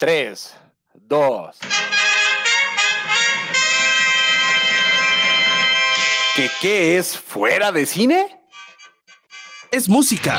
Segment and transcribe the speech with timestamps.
[0.00, 0.56] 3,
[0.94, 1.58] 2.
[6.34, 8.40] ¿Qué, ¿Qué es fuera de cine?
[9.70, 10.38] Es música.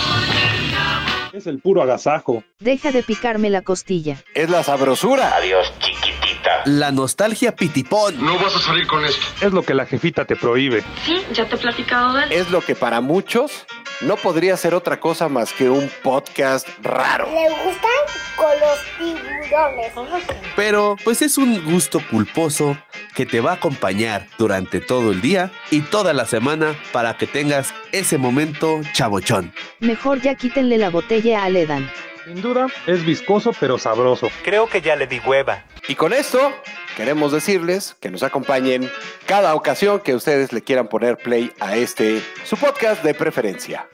[1.31, 2.43] Es el puro agasajo.
[2.57, 4.17] Deja de picarme la costilla.
[4.33, 5.35] Es la sabrosura.
[5.35, 6.63] Adiós, chiquitita.
[6.65, 8.19] La nostalgia pitipón.
[8.19, 9.23] No vas a salir con esto.
[9.45, 10.83] Es lo que la jefita te prohíbe.
[11.05, 12.31] Sí, ya te he platicado de él.
[12.31, 13.67] Es lo que para muchos
[14.01, 17.27] no podría ser otra cosa más que un podcast raro.
[17.29, 19.91] Le gustan con los tiburones.
[20.55, 22.77] Pero pues es un gusto culposo
[23.15, 27.27] que te va a acompañar durante todo el día y toda la semana para que
[27.27, 29.53] tengas ese momento chabochón.
[29.79, 31.89] Mejor ya quítenle la botella a Ledan.
[32.25, 34.29] Sin duda, es viscoso pero sabroso.
[34.43, 35.65] Creo que ya le di hueva.
[35.87, 36.53] Y con esto
[36.95, 38.89] queremos decirles que nos acompañen
[39.25, 43.87] cada ocasión que ustedes le quieran poner play a este su podcast de preferencia.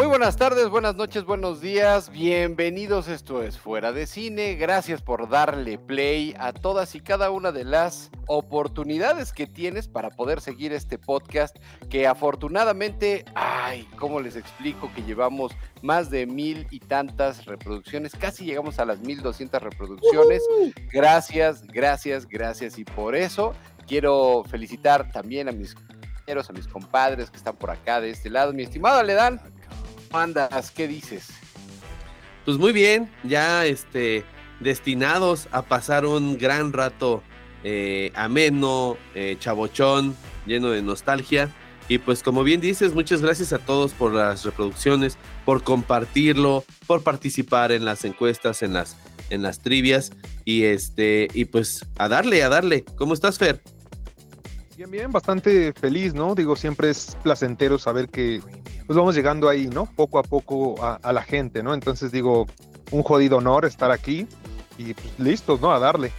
[0.00, 3.06] Muy buenas tardes, buenas noches, buenos días, bienvenidos.
[3.06, 4.54] Esto es Fuera de Cine.
[4.54, 10.08] Gracias por darle play a todas y cada una de las oportunidades que tienes para
[10.08, 11.54] poder seguir este podcast.
[11.90, 15.52] Que afortunadamente, ay, ¿cómo les explico que llevamos
[15.82, 18.16] más de mil y tantas reproducciones?
[18.16, 20.42] Casi llegamos a las mil doscientas reproducciones.
[20.90, 22.78] Gracias, gracias, gracias.
[22.78, 23.52] Y por eso
[23.86, 28.30] quiero felicitar también a mis compañeros, a mis compadres que están por acá de este
[28.30, 28.54] lado.
[28.54, 29.59] Mi estimado Aledán, ¿cómo
[30.12, 30.70] andas?
[30.70, 31.28] ¿Qué dices?
[32.44, 34.24] Pues muy bien, ya este,
[34.60, 37.22] destinados a pasar un gran rato
[37.62, 40.16] eh, ameno, eh, chabochón,
[40.46, 41.50] lleno de nostalgia.
[41.88, 47.02] Y pues como bien dices, muchas gracias a todos por las reproducciones, por compartirlo, por
[47.02, 48.96] participar en las encuestas, en las,
[49.28, 50.12] en las trivias.
[50.44, 52.84] Y este, y pues a darle, a darle.
[52.96, 53.60] ¿Cómo estás, Fer?
[54.76, 56.34] Bien, bien, bastante feliz, ¿no?
[56.34, 58.40] Digo, siempre es placentero saber que
[58.90, 59.86] pues vamos llegando ahí, ¿no?
[59.86, 61.74] Poco a poco a, a la gente, ¿no?
[61.74, 62.48] Entonces digo,
[62.90, 64.26] un jodido honor estar aquí
[64.78, 65.70] y pues, listos, ¿no?
[65.70, 66.10] A darle.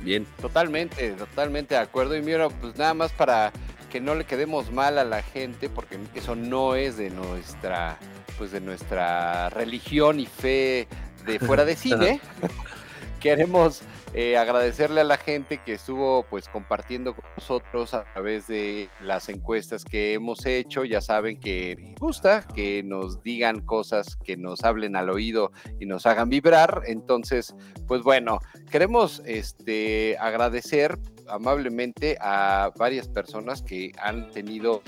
[0.00, 0.26] Bien.
[0.40, 2.16] Totalmente, totalmente de acuerdo.
[2.16, 3.52] Y mira, pues nada más para
[3.92, 7.98] que no le quedemos mal a la gente, porque eso no es de nuestra,
[8.38, 10.88] pues de nuestra religión y fe
[11.26, 12.22] de fuera de cine.
[13.20, 13.82] Queremos
[14.14, 19.28] eh, agradecerle a la gente que estuvo pues compartiendo con nosotros a través de las
[19.28, 20.84] encuestas que hemos hecho.
[20.84, 26.06] Ya saben que gusta que nos digan cosas, que nos hablen al oído y nos
[26.06, 26.82] hagan vibrar.
[26.86, 27.54] Entonces,
[27.86, 28.38] pues bueno,
[28.70, 30.98] queremos este, agradecer
[31.28, 34.82] amablemente a varias personas que han tenido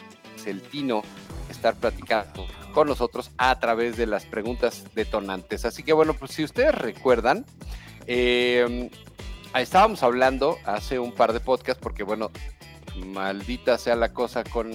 [0.46, 1.02] el tino
[1.50, 5.64] estar platicando con nosotros a través de las preguntas detonantes.
[5.64, 7.44] Así que bueno, pues si ustedes recuerdan,
[8.06, 8.90] eh,
[9.54, 12.30] estábamos hablando hace un par de podcasts, porque bueno,
[13.06, 14.70] maldita sea la cosa con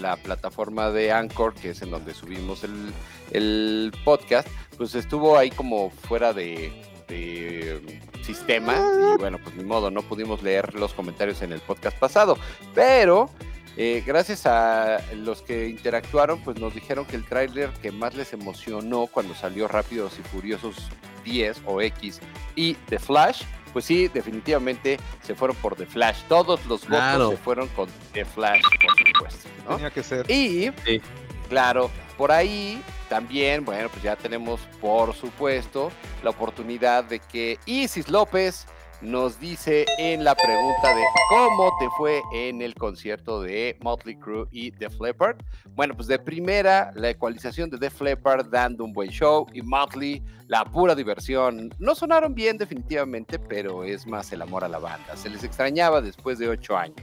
[0.00, 2.92] la plataforma de Anchor, que es en donde subimos el,
[3.30, 6.72] el podcast, pues estuvo ahí como fuera de,
[7.08, 8.74] de sistema
[9.14, 12.38] y bueno, pues ni modo, no pudimos leer los comentarios en el podcast pasado,
[12.74, 13.30] pero
[13.76, 18.32] eh, gracias a los que interactuaron, pues nos dijeron que el tráiler que más les
[18.32, 20.88] emocionó cuando salió Rápidos y Furiosos
[21.24, 22.20] 10 o X
[22.54, 23.42] y The Flash,
[23.72, 26.18] pues sí, definitivamente se fueron por The Flash.
[26.28, 27.24] Todos los Claro.
[27.24, 29.48] votos se fueron con The Flash, por supuesto.
[29.68, 29.74] ¿no?
[29.76, 30.30] Tenía que ser.
[30.30, 31.00] Y, Sí.
[31.48, 35.90] claro, por ahí también, bueno, pues ya tenemos, por supuesto,
[36.22, 38.66] la oportunidad de que Isis López
[39.00, 44.46] nos dice en la pregunta de cómo te fue en el concierto de Motley Crue
[44.50, 45.36] y Def Leppard.
[45.74, 50.22] Bueno, pues de primera, la ecualización de Def Leppard dando un buen show y Motley,
[50.48, 51.72] la pura diversión.
[51.78, 55.16] No sonaron bien definitivamente, pero es más el amor a la banda.
[55.16, 56.96] Se les extrañaba después de ocho años.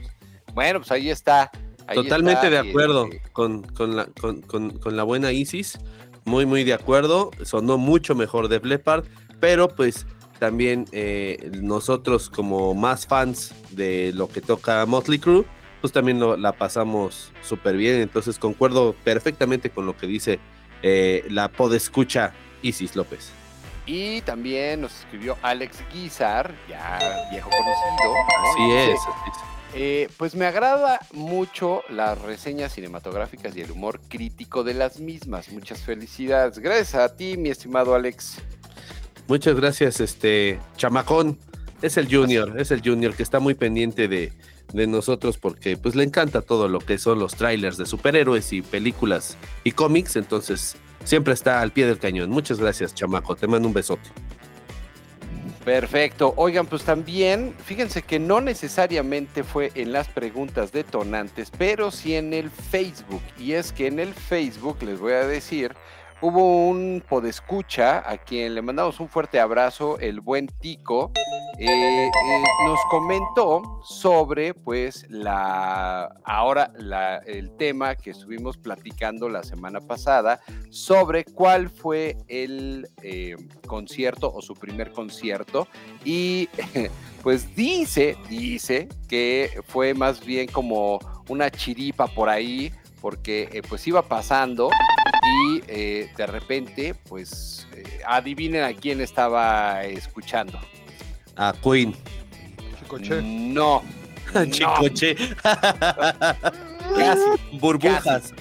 [0.54, 1.50] Bueno, pues ahí está.
[1.86, 5.78] ahí Totalmente está, de acuerdo eh, con, con la, con, con- con la buena Isis.
[6.24, 7.30] Muy, muy de acuerdo.
[7.42, 9.04] Sonó mucho mejor de Leppard,
[9.40, 10.06] pero pues
[10.42, 15.44] también eh, nosotros como más fans de lo que toca Motley Crue,
[15.80, 18.00] pues también lo- la pasamos súper bien.
[18.00, 20.40] Entonces concuerdo perfectamente con lo que dice
[20.82, 23.30] eh, la podescucha Isis López.
[23.86, 26.98] Y también nos escribió Alex Guizar, ya
[27.30, 28.12] viejo conocido.
[28.12, 28.50] ¿no?
[28.50, 29.00] Así es.
[29.74, 35.50] Eh, pues me agrada mucho las reseñas cinematográficas y el humor crítico de las mismas.
[35.52, 36.58] Muchas felicidades.
[36.58, 38.38] Gracias a ti, mi estimado Alex.
[39.32, 41.38] Muchas gracias, este chamacón.
[41.80, 44.30] Es el Junior, es el Junior que está muy pendiente de,
[44.74, 48.60] de nosotros porque pues le encanta todo lo que son los trailers de superhéroes y
[48.60, 52.28] películas y cómics, entonces siempre está al pie del cañón.
[52.28, 53.34] Muchas gracias, chamaco.
[53.34, 54.10] Te mando un besote.
[55.64, 56.34] Perfecto.
[56.36, 62.34] Oigan, pues también, fíjense que no necesariamente fue en las preguntas detonantes, pero sí en
[62.34, 63.22] el Facebook.
[63.38, 65.72] Y es que en el Facebook, les voy a decir,
[66.22, 71.10] hubo un podescucha a quien le mandamos un fuerte abrazo, el buen Tico,
[71.58, 72.10] eh, eh,
[72.64, 80.40] nos comentó sobre pues la ahora la, el tema que estuvimos platicando la semana pasada
[80.70, 83.36] sobre cuál fue el eh,
[83.66, 85.66] concierto o su primer concierto.
[86.04, 86.48] Y
[87.22, 94.02] pues dice dice que fue más bien como una chiripa por ahí porque pues iba
[94.02, 94.70] pasando
[95.32, 100.58] y eh, de repente pues eh, adivinen a quién estaba escuchando.
[101.36, 101.94] A Queen.
[102.78, 103.22] Chicoche.
[103.22, 103.82] No.
[104.34, 105.16] no, Chicoche.
[105.42, 107.30] Casi.
[107.52, 108.34] Burbujas.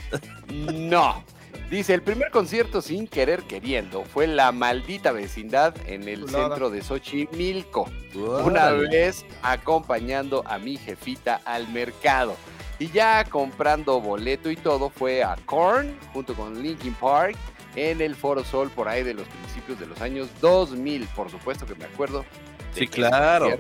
[0.74, 1.24] No.
[1.70, 6.82] Dice, el primer concierto sin querer queriendo fue La Maldita Vecindad en el centro de
[6.82, 7.90] Xochimilco.
[8.14, 8.90] Una Órale.
[8.90, 12.36] vez acompañando a mi jefita al mercado.
[12.82, 17.38] Y ya comprando boleto y todo fue a Korn junto con Linkin Park
[17.76, 21.06] en el Foro Sol por ahí de los principios de los años 2000.
[21.16, 22.26] Por supuesto que me acuerdo.
[22.74, 23.56] Sí, claro.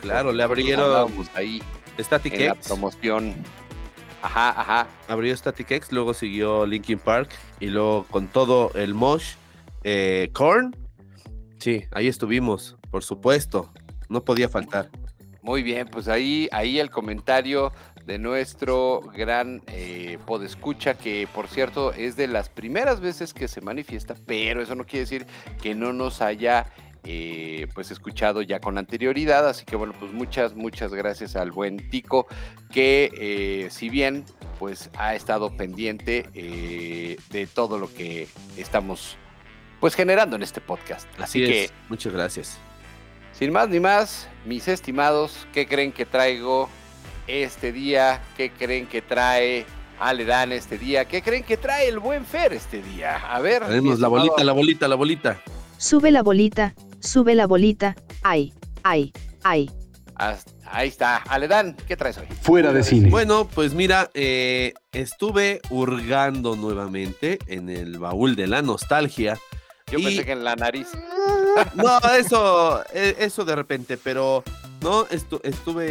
[0.00, 1.62] Claro, le abrieron ahí
[1.96, 3.36] Static en la promoción.
[4.20, 4.88] Ajá, ajá.
[5.06, 7.30] Abrió Static X, luego siguió Linkin Park
[7.60, 9.34] y luego con todo el mosh,
[9.84, 10.74] eh, Korn.
[11.60, 13.72] Sí, ahí estuvimos, por supuesto.
[14.08, 14.90] No podía faltar.
[15.46, 17.72] Muy bien, pues ahí, ahí el comentario
[18.06, 23.60] de nuestro gran eh, podescucha, que por cierto es de las primeras veces que se
[23.60, 25.26] manifiesta, pero eso no quiere decir
[25.60, 26.72] que no nos haya
[27.08, 29.48] eh, pues escuchado ya con anterioridad.
[29.48, 32.26] Así que bueno, pues muchas, muchas gracias al buen Tico,
[32.72, 34.24] que eh, si bien
[34.58, 38.26] pues ha estado pendiente eh, de todo lo que
[38.56, 39.16] estamos
[39.80, 41.08] pues generando en este podcast.
[41.12, 41.72] Así, Así que es.
[41.88, 42.58] Muchas gracias.
[43.32, 46.68] sin más ni más, mis estimados, ¿qué creen que traigo
[47.26, 48.22] este día?
[48.36, 49.66] ¿Qué creen que trae
[49.98, 51.04] Aledán este día?
[51.06, 53.16] ¿Qué creen que trae el buen Fer este día?
[53.16, 53.64] A ver.
[53.66, 55.40] Tenemos la bolita, la bolita, la bolita.
[55.78, 58.52] Sube la bolita, sube la bolita, ay,
[58.82, 59.12] ay,
[59.44, 59.70] ay.
[60.14, 61.18] Hasta- Ahí está.
[61.18, 62.26] Aledán, ¿qué traes hoy?
[62.42, 63.08] Fuera de cine.
[63.08, 69.38] Bueno, pues mira, eh, estuve hurgando nuevamente en el baúl de la nostalgia.
[69.92, 70.88] Yo Y- pensé que en la nariz.
[71.74, 74.42] No, eso, eh, eso de repente, pero
[74.86, 75.86] no, estu- estuve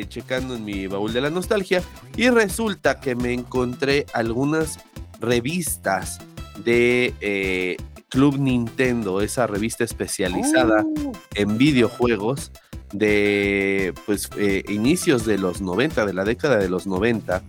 [0.00, 1.82] eh, checando en mi baúl de la nostalgia
[2.16, 4.78] y resulta que me encontré algunas
[5.20, 6.20] revistas
[6.64, 7.76] de eh,
[8.08, 12.52] Club Nintendo, esa revista especializada Uh, en videojuegos
[12.92, 17.42] de pues eh, inicios de los 90, de la década de los 90.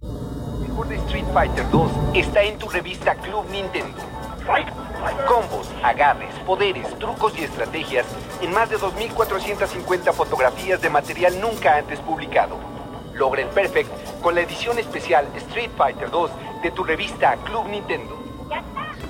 [0.00, 3.96] Lo mejor de Street Fighter 2 está en tu revista Club Nintendo.
[5.26, 8.06] Combos, agarres, poderes, trucos y estrategias
[8.40, 12.56] en más de 2.450 fotografías de material nunca antes publicado.
[13.14, 13.90] Logra el perfect
[14.22, 16.30] con la edición especial Street Fighter 2
[16.62, 18.16] de tu revista Club Nintendo.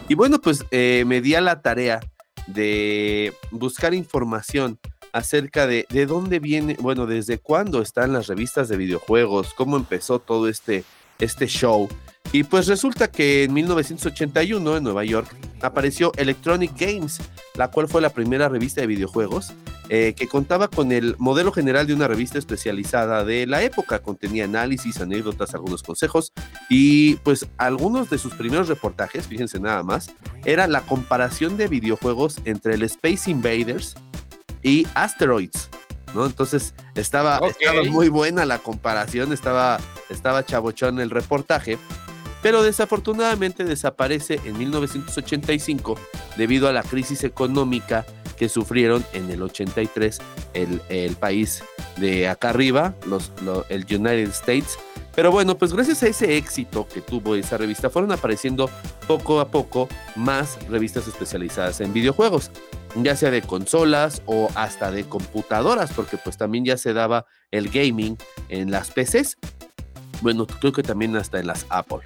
[0.09, 2.01] Y bueno, pues eh, me di a la tarea
[2.47, 4.79] de buscar información
[5.13, 10.19] acerca de, de dónde viene, bueno, desde cuándo están las revistas de videojuegos, cómo empezó
[10.19, 10.85] todo este,
[11.19, 11.89] este show.
[12.33, 15.29] Y pues resulta que en 1981 en Nueva York
[15.63, 17.21] apareció Electronic Games,
[17.55, 19.53] la cual fue la primera revista de videojuegos
[19.89, 24.01] eh, que contaba con el modelo general de una revista especializada de la época.
[24.01, 26.33] Contenía análisis, anécdotas, algunos consejos
[26.69, 30.11] y pues algunos de sus primeros reportajes, fíjense nada más,
[30.45, 33.95] era la comparación de videojuegos entre el Space Invaders
[34.61, 35.71] y Asteroids.
[36.15, 36.27] ¿no?
[36.27, 39.79] Entonces estaba, estaba muy buena la comparación, estaba,
[40.11, 41.79] estaba chabochón el reportaje,
[42.47, 45.99] pero desafortunadamente desaparece en 1985
[46.37, 50.21] debido a la crisis económica que sufrieron en el 83
[50.55, 51.65] el, país
[51.97, 54.79] de acá arriba, los, lo- el United States.
[55.17, 58.71] Pero bueno, pues gracias a ese éxito que tuvo esa revista, fueron apareciendo
[59.09, 62.53] poco a poco más revistas especializadas en videojuegos,
[62.95, 67.71] ya sea de consolas o hasta de computadoras, porque pues también ya se daba el
[67.71, 68.17] gaming
[68.51, 69.37] en las PCs.
[70.23, 71.99] Bueno, creo que también hasta en las Apple.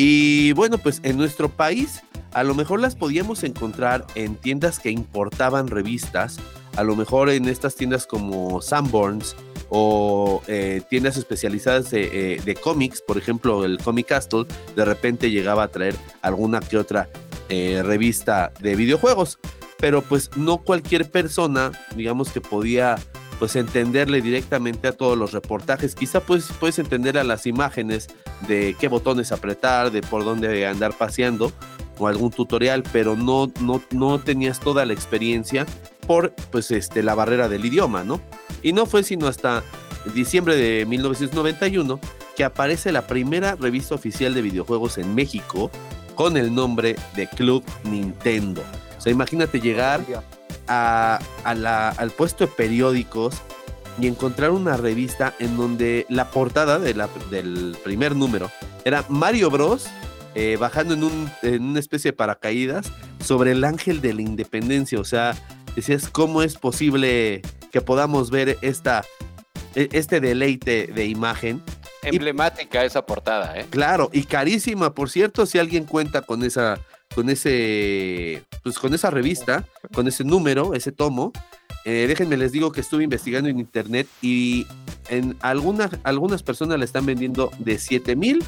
[0.00, 4.92] Y bueno, pues en nuestro país a lo mejor las podíamos encontrar en tiendas que
[4.92, 6.38] importaban revistas,
[6.76, 9.34] a lo mejor en estas tiendas como Sanborns
[9.70, 15.32] o eh, tiendas especializadas de, eh, de cómics, por ejemplo el Comic Castle, de repente
[15.32, 17.08] llegaba a traer alguna que otra
[17.48, 19.40] eh, revista de videojuegos,
[19.80, 22.94] pero pues no cualquier persona, digamos que podía
[23.38, 28.08] pues entenderle directamente a todos los reportajes, quizá pues puedes entender a las imágenes
[28.46, 31.52] de qué botones apretar, de por dónde andar paseando
[31.98, 35.66] o algún tutorial, pero no, no, no tenías toda la experiencia
[36.06, 38.20] por pues este la barrera del idioma, ¿no?
[38.62, 39.62] Y no fue sino hasta
[40.14, 42.00] diciembre de 1991
[42.36, 45.70] que aparece la primera revista oficial de videojuegos en México
[46.14, 48.62] con el nombre de Club Nintendo.
[48.96, 50.00] O sea, imagínate llegar
[50.68, 53.34] a, a la- al puesto de periódicos
[54.00, 58.50] y encontrar una revista en donde la portada de la- del primer número
[58.84, 59.86] era Mario Bros.
[60.34, 62.92] eh, bajando en, un, en una especie de paracaídas
[63.24, 65.00] sobre el ángel de la independencia.
[65.00, 65.34] O sea,
[65.74, 69.04] decías, ¿cómo es posible que podamos ver esta,
[69.74, 71.60] e- este deleite de imagen?
[72.02, 73.66] Emblemática esa portada, ¿eh?
[73.70, 76.78] Claro, y carísima, por cierto, si alguien cuenta con esa,
[77.18, 81.32] con ese, pues con esa revista, con ese número, ese tomo,
[81.84, 84.68] eh, déjenme les digo que estuve investigando en internet y
[85.08, 88.44] en algunas, algunas personas la están vendiendo de 7 mil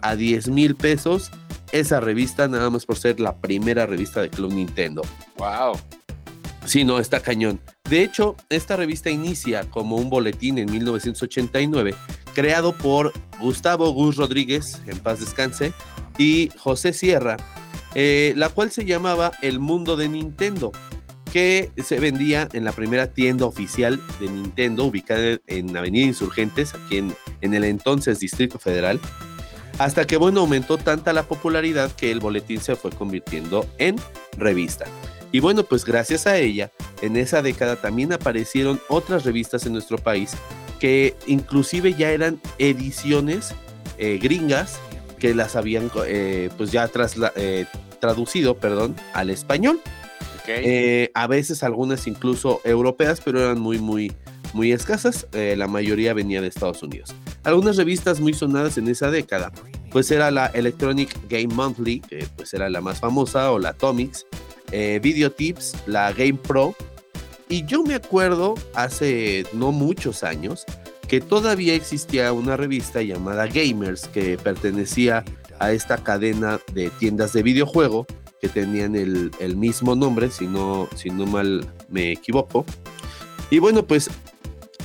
[0.00, 1.30] a 10 mil pesos
[1.72, 5.02] esa revista, nada más por ser la primera revista de Club Nintendo.
[5.36, 5.78] Wow.
[6.64, 7.60] Sí, no, está cañón.
[7.90, 11.94] De hecho, esta revista inicia como un boletín en 1989,
[12.34, 15.74] creado por Gustavo Gus Rodríguez, en paz descanse,
[16.16, 17.36] y José Sierra,
[17.98, 20.70] eh, la cual se llamaba El Mundo de Nintendo,
[21.32, 26.98] que se vendía en la primera tienda oficial de Nintendo, ubicada en Avenida Insurgentes, aquí
[26.98, 29.00] en, el entonces Distrito Federal.
[29.78, 33.96] Hasta que, bueno, aumentó tanta la popularidad que el boletín se fue convirtiendo en
[34.36, 34.84] revista.
[35.32, 39.96] Y bueno, pues gracias a ella, en esa década también aparecieron otras revistas en nuestro
[39.96, 40.32] país
[40.78, 43.54] que inclusive ya eran ediciones
[43.96, 44.78] eh, gringas
[45.18, 47.32] que las habían eh, pues ya trasla-
[47.98, 49.80] traducido, perdón, al español.
[50.48, 54.12] Eh, a veces algunas incluso europeas, pero eran muy, muy,
[54.52, 55.26] muy escasas.
[55.32, 57.14] Eh, la mayoría venía de Estados Unidos.
[57.42, 59.52] Algunas revistas muy sonadas en esa década,
[59.90, 64.26] pues era la Electronic Game Monthly, que pues era la más famosa, o la Atomics,
[64.72, 66.74] eh, Video Tips, la Game Pro.
[67.48, 70.64] Y yo me acuerdo hace no muchos años
[71.06, 75.24] que todavía existía una revista llamada Gamers que pertenecía
[75.58, 78.06] a esta cadena de tiendas de videojuego
[78.40, 82.64] que tenían el, el mismo nombre, si no, si no mal me equivoco.
[83.50, 84.10] Y bueno, pues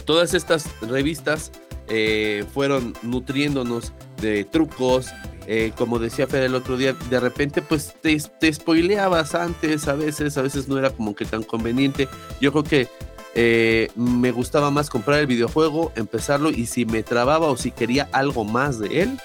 [0.06, 1.52] todas estas revistas
[1.88, 5.08] eh, fueron nutriéndonos de trucos.
[5.48, 9.96] eh, como decía Fer el otro día, de repente pues te, te spoileabas antes, a
[9.96, 12.08] veces, a veces no era como que tan conveniente.
[12.40, 12.88] Yo creo que
[13.34, 18.08] eh, me gustaba más comprar el videojuego, empezarlo y si me trababa o si quería
[18.12, 19.20] algo más de él,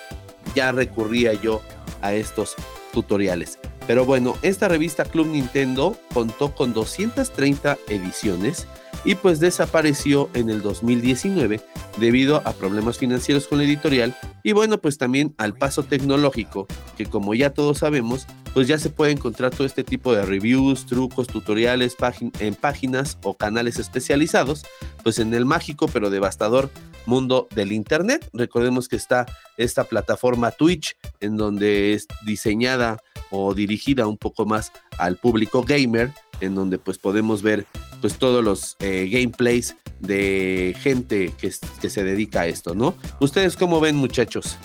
[0.54, 1.62] ya recurría yo
[2.02, 2.54] a estos
[2.92, 3.58] tutoriales.
[3.86, 8.66] Pero bueno, esta revista Club Nintendo contó con 230 ediciones
[9.04, 11.60] y pues desapareció en el 2019
[11.98, 17.06] debido a problemas financieros con la editorial y bueno pues también al paso tecnológico que
[17.06, 21.28] como ya todos sabemos pues ya se puede encontrar todo este tipo de reviews, trucos,
[21.28, 21.96] tutoriales
[22.40, 24.64] en páginas o canales especializados
[25.04, 26.70] pues en el mágico pero devastador
[27.06, 28.28] mundo del internet.
[28.32, 32.98] Recordemos que está esta plataforma Twitch en donde es diseñada
[33.30, 37.66] o dirigida un poco más al público gamer, en donde pues podemos ver
[38.00, 42.94] pues todos los eh, gameplays de gente que, que se dedica a esto, ¿no?
[43.20, 44.58] ¿Ustedes cómo ven muchachos?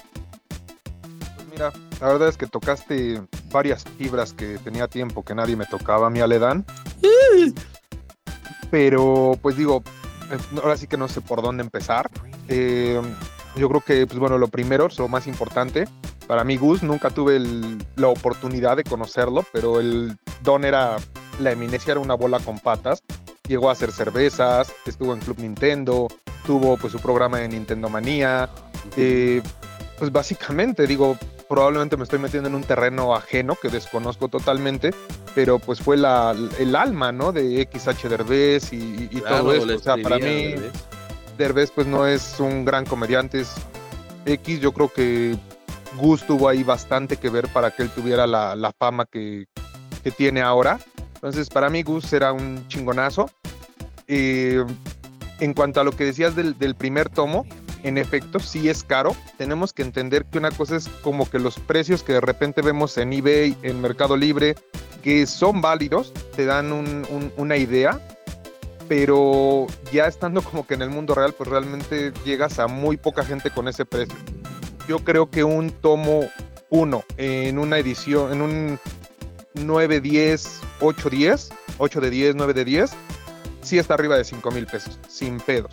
[1.35, 3.21] Pues mira, la verdad es que tocaste
[3.51, 6.65] varias fibras que tenía tiempo que nadie me tocaba a mí Aledán.
[8.71, 9.83] Pero pues digo,
[10.61, 12.09] ahora sí que no sé por dónde empezar.
[12.47, 13.01] Eh,
[13.55, 15.87] yo creo que, pues bueno, lo primero, lo más importante,
[16.27, 20.95] para mí Gus, nunca tuve el- la oportunidad de conocerlo, pero el don era,
[21.39, 23.03] la eminencia era una bola con patas.
[23.47, 26.07] Llegó a hacer cervezas, estuvo en Club Nintendo,
[26.45, 28.49] tuvo pues su programa de Nintendo Manía.
[28.95, 29.41] Eh,
[29.99, 31.17] pues básicamente, digo,
[31.51, 34.93] probablemente me estoy metiendo en un terreno ajeno que desconozco totalmente,
[35.35, 37.33] pero pues fue la, el alma, ¿no?
[37.33, 39.75] De XH Derbez y, y- Claro, todo esto.
[39.75, 40.55] O sea, para mí.
[41.37, 43.51] Derbez pues no es un gran comediante, es
[44.25, 45.35] X, yo creo que
[45.97, 49.47] Gus tuvo ahí bastante que ver para que él tuviera la, la fama que,
[50.05, 50.79] que tiene ahora.
[51.15, 53.29] Entonces, para mí Gus era un chingonazo.
[54.07, 54.63] Eh,
[55.41, 57.45] en cuanto a lo que decías del, del primer tomo,
[57.83, 59.15] en efecto, sí es caro.
[59.37, 62.97] Tenemos que entender que una cosa es como que los precios que de repente vemos
[62.97, 64.55] en eBay, en Mercado Libre,
[65.03, 67.99] que son válidos, te dan un- un- una idea,
[68.87, 73.23] pero ya estando como que en el mundo real, pues realmente llegas a muy poca
[73.23, 74.15] gente con ese precio.
[74.87, 76.21] Yo creo que un tomo
[76.69, 78.79] 1 en una edición, en un
[79.53, 82.91] 9, 10, 8, 10, 8 de 10, 9 de 10,
[83.61, 85.71] sí está arriba de 5 mil pesos, sin pedos.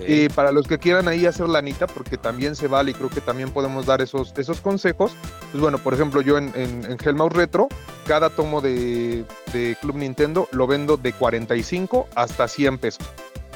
[0.00, 0.08] Ok.
[0.08, 3.20] Y para los que quieran ahí hacer lanita, porque también se vale y creo que
[3.20, 5.12] también podemos dar esos, esos consejos,
[5.50, 7.68] pues bueno, por ejemplo, yo en, en, en Retro,
[8.06, 13.06] cada tomo de, de Club Nintendo lo vendo de 45 hasta 100 pesos,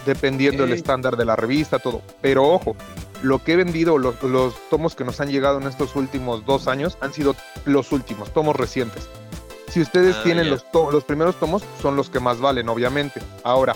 [0.04, 0.68] dependiendo Ok.
[0.70, 2.02] el estándar de la revista, todo.
[2.20, 2.76] Pero ojo,
[3.22, 6.66] lo que he vendido, los, los tomos que nos han llegado en estos últimos dos
[6.66, 9.08] años, han sido los últimos, tomos recientes.
[9.68, 13.22] Si ustedes Ah, tienen los, los primeros tomos, son los que más valen, obviamente.
[13.42, 13.75] Ahora,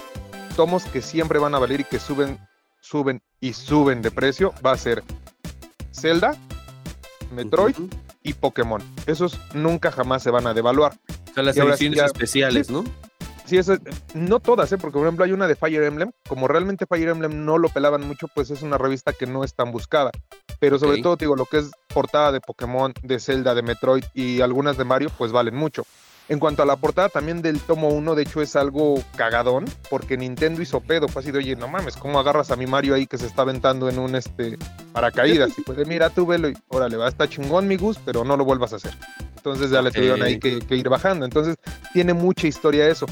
[0.57, 2.39] tomos que siempre van a valer y que suben,
[2.87, 5.03] suben y suben de precio, va a ser
[5.93, 6.37] Zelda,
[7.33, 7.75] Metroid
[8.23, 8.83] y Pokémon.
[9.07, 10.95] Esos nunca jamás se van a devaluar.
[11.35, 12.73] Son las Y ahora ediciones ya- especiales, sí.
[12.73, 12.85] ¿no?
[13.45, 13.77] Sí, eso,
[14.15, 14.77] no todas, ¿eh?
[14.79, 18.05] porque por ejemplo hay una de Fire Emblem, como realmente Fire Emblem no lo pelaban
[18.07, 20.11] mucho, pues es una revista que no es tan buscada.
[20.59, 21.03] Pero sobre Ok.
[21.05, 24.77] todo, te digo, lo que es portada de Pokémon, de Zelda, de Metroid y algunas
[24.77, 25.85] de Mario, pues valen mucho.
[26.29, 30.17] En cuanto a la portada también del tomo 1, de hecho es algo cagadón, porque
[30.17, 33.07] Nintendo hizo pedo, fue así de, oye, no mames, ¿cómo agarras a mi Mario ahí
[33.07, 34.59] que se está aventando en un este
[34.93, 35.57] paracaídas?
[35.57, 38.45] Y pues mira, tú velo y órale, va, está chingón mi Gus, pero no lo
[38.45, 38.95] vuelvas a hacer.
[39.37, 41.25] Entonces ya le tuvieron ahí que, que ir bajando.
[41.25, 41.57] Entonces
[41.93, 43.07] tiene mucha historia eso.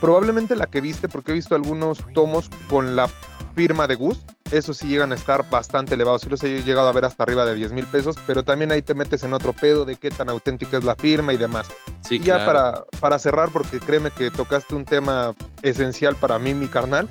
[0.00, 3.10] Probablemente la que viste, porque he visto algunos tomos con la
[3.56, 6.22] firma de Gus, esos sí llegan a estar bastante elevados.
[6.22, 8.82] Sí los he llegado a ver hasta arriba de 10 mil pesos, pero también ahí
[8.82, 11.68] te metes en otro pedo de qué tan auténtica es la firma y demás.
[12.06, 12.46] Sí, Y ya claro.
[12.46, 17.08] para, para cerrar, porque créeme que tocaste un tema esencial para mí, mi carnal.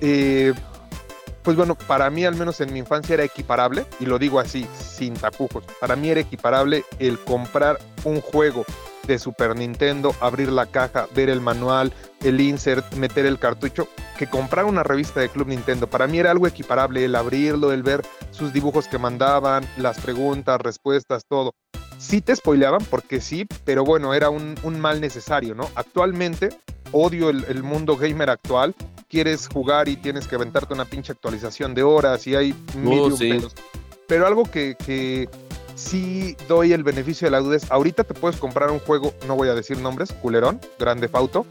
[0.00, 0.52] eh,
[1.42, 4.66] pues bueno, para mí al menos en mi infancia era equiparable, y lo digo así,
[4.78, 8.64] sin tapujos, para mí era equiparable el comprar un juego
[9.06, 11.92] de Super Nintendo, abrir la caja, ver el manual,
[12.22, 15.86] el insert, meter el cartucho, que comprar una revista de Club Nintendo.
[15.86, 20.60] Para mí era algo equiparable el abrirlo, el ver sus dibujos que mandaban, las preguntas,
[20.60, 21.52] respuestas, todo
[21.98, 25.70] sí te spoileaban porque sí, pero bueno, era un, un mal necesario, ¿no?
[25.74, 26.50] Actualmente
[26.92, 28.74] odio el, el mundo gamer actual.
[29.08, 32.54] Quieres jugar y tienes que aventarte una pinche actualización de horas y hay
[32.86, 33.38] Oh, sí.
[34.06, 35.28] Pero algo que, que
[35.74, 39.36] sí doy el beneficio de la duda es, ahorita te puedes comprar un juego, no
[39.36, 41.46] voy a decir nombres, culerón, grande fauto,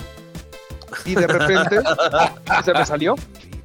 [1.06, 1.80] y de repente
[2.66, 3.16] se me salió,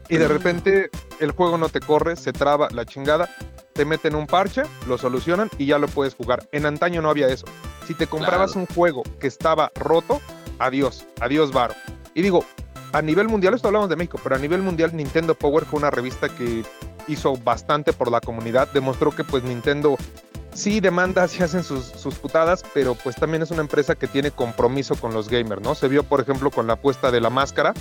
[0.09, 3.29] y de repente el juego no te corre, se traba la chingada,
[3.73, 6.49] te meten un parche, lo solucionan y ya lo puedes jugar.
[6.51, 7.47] En antaño no había eso.
[7.87, 8.67] Si te comprabas Claro.
[8.69, 10.21] un juego que estaba roto,
[10.59, 11.75] adiós, adiós varo.
[12.15, 12.45] Y digo,
[12.93, 15.91] a nivel mundial, esto hablamos de México, pero a nivel mundial Nintendo Power fue una
[15.91, 16.65] revista que
[17.07, 19.97] hizo bastante por la comunidad, demostró que pues Nintendo
[20.55, 24.31] sí demanda, sí hacen sus, sus putadas, pero pues también es una empresa que tiene
[24.31, 25.75] compromiso con los gamers, ¿no?
[25.75, 27.75] Se vio, por ejemplo, con la apuesta de la máscara,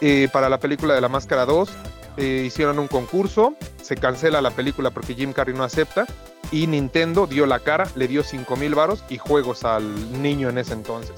[0.00, 1.70] eh, para la película de la máscara 2,
[2.16, 6.06] eh, hicieron un concurso, se cancela la película porque Jim Carrey no acepta,
[6.52, 10.58] y Nintendo dio la cara, le dio 5 mil varos y juegos al niño en
[10.58, 11.14] ese entonces.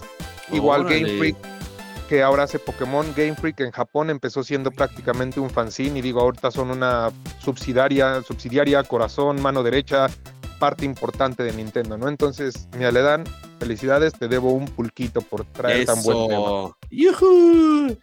[0.50, 1.00] Igual Órale.
[1.00, 1.36] Game Freak,
[2.08, 6.20] que ahora hace Pokémon, Game Freak en Japón empezó siendo prácticamente un fanzine y digo,
[6.20, 10.08] ahorita son una subsidiaria, subsidiaria, corazón, mano derecha,
[10.62, 12.08] parte importante de Nintendo, ¿no?
[12.08, 13.24] Entonces, mi Aledán,
[13.58, 16.76] felicidades, te debo un pulquito por traer tan buen tema.
[16.88, 17.96] Eso.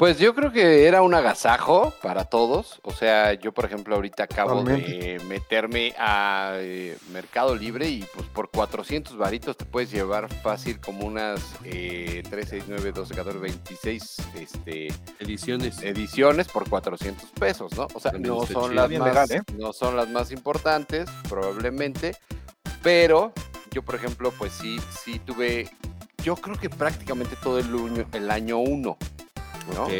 [0.00, 2.80] Pues yo creo que era un agasajo para todos.
[2.84, 8.26] O sea, yo por ejemplo ahorita acabo de meterme a eh, Mercado Libre y pues
[8.28, 13.38] por 400 varitos te puedes llevar fácil como unas eh, 3, 6, 9, 12, 14,
[13.40, 15.82] 26 este, Ediciones.
[15.82, 17.86] ediciones por 400 pesos, ¿no?
[17.92, 19.42] O sea, También no está son, las más, legal, ¿eh?
[19.58, 22.16] no son las más importantes, probablemente,
[22.82, 23.34] pero
[23.70, 25.68] yo, por ejemplo, pues sí, sí tuve,
[26.24, 28.96] yo creo que prácticamente todo el, el año 1,
[29.74, 29.84] ¿no?
[29.84, 29.92] Ok.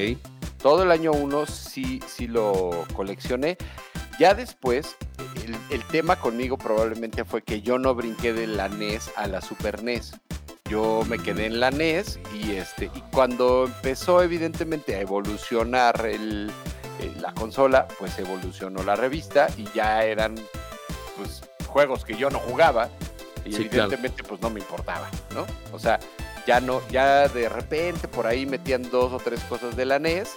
[0.63, 3.57] Todo el año 1 sí, sí lo coleccioné.
[4.19, 4.97] Ya después,
[5.45, 9.41] el, el tema conmigo probablemente fue que yo no brinqué de la NES a la
[9.41, 10.13] Super NES.
[10.69, 16.53] Yo me quedé en la NES y este y cuando empezó evidentemente a evolucionar el,
[17.01, 20.35] eh, la consola, pues evolucionó la revista y ya eran
[21.17, 22.89] pues juegos que yo no jugaba
[23.45, 23.85] y Sí, claro.
[23.85, 25.45] evidentemente pues no me importaba, ¿no?
[25.73, 25.99] O sea,
[26.51, 30.37] ya no, ya de repente por ahí metían dos o tres cosas de la NES,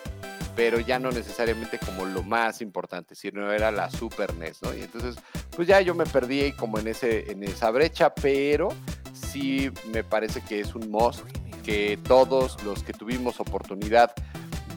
[0.56, 4.76] pero ya no necesariamente como lo más importante, sino era la Super NES, ¿no?
[4.76, 5.16] Y entonces,
[5.56, 8.70] pues ya yo me perdí ahí como en, ese, en esa brecha, pero
[9.12, 11.26] sí me parece que es un must
[11.64, 14.14] que todos los que tuvimos oportunidad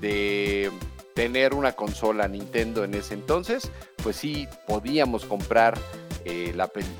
[0.00, 0.72] de
[1.14, 3.70] tener una consola Nintendo en ese entonces,
[4.02, 5.76] pues sí podíamos comprar
[6.28, 6.52] eh,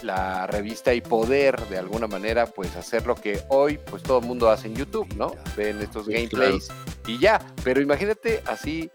[0.03, 4.25] la, revista y poder de alguna manera pues hacer lo que hoy pues todo el
[4.25, 5.35] mundo hace en YouTube, ¿no?
[5.57, 6.69] Ven estos Sí, gameplays
[7.09, 8.89] y ya, pero imagínate así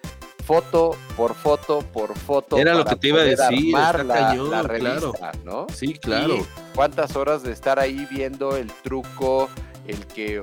[0.45, 2.57] foto por foto por foto.
[2.57, 5.11] Era lo que te iba a decir, está la, cañón, la claro.
[5.11, 5.67] revista, ¿no?
[5.73, 6.37] Sí, claro.
[6.37, 9.49] Y cuántas horas de estar ahí viendo el truco,
[9.85, 10.41] el que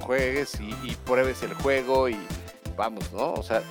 [0.00, 2.18] juegues y, y pruebes el juego y
[2.76, 3.32] vamos, ¿no?
[3.32, 3.62] O sea,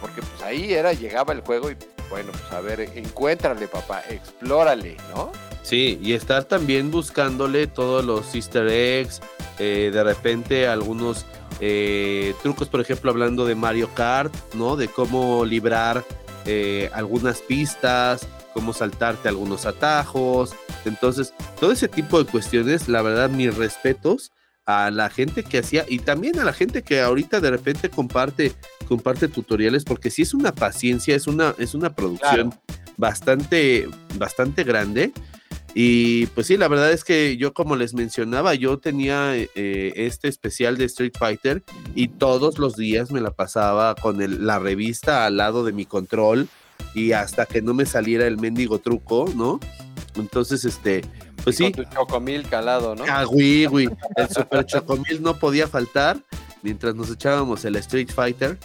[0.00, 1.76] porque pues ahí era, llegaba el juego y
[2.10, 5.32] bueno, pues a ver, encuéntrale, papá, explórale, ¿no?
[5.62, 9.20] Sí, y estar también buscándole todos los easter eggs,
[9.58, 11.26] eh, de repente algunos
[11.60, 14.76] eh, trucos, por ejemplo, hablando de Mario Kart, ¿no?
[14.76, 16.04] De cómo librar
[16.44, 20.54] eh, algunas pistas, cómo saltarte algunos atajos.
[20.84, 24.32] Entonces, todo ese tipo de cuestiones, la verdad, mis respetos
[24.66, 28.52] a la gente que hacía y también a la gente que ahorita de repente comparte
[28.86, 32.52] comparte tutoriales porque si es una paciencia, es una es una producción
[32.96, 35.12] bastante bastante grande.
[35.78, 39.48] Y pues sí, la verdad es que yo como les mencionaba, yo tenía eh,
[39.94, 41.62] este especial de Street Fighter
[41.94, 45.84] y todos los días me la pasaba con el, la revista al lado de mi
[45.84, 46.48] control
[46.94, 49.60] y hasta que no me saliera el mendigo truco, ¿no?
[50.16, 51.02] Entonces, este,
[51.44, 51.72] pues sí.
[51.72, 53.04] Con tu chocomil calado, ¿no?
[53.08, 53.88] Ah, güey, güey.
[54.16, 56.18] El super chocomil no podía faltar
[56.62, 58.58] mientras nos echábamos el Street Fighter.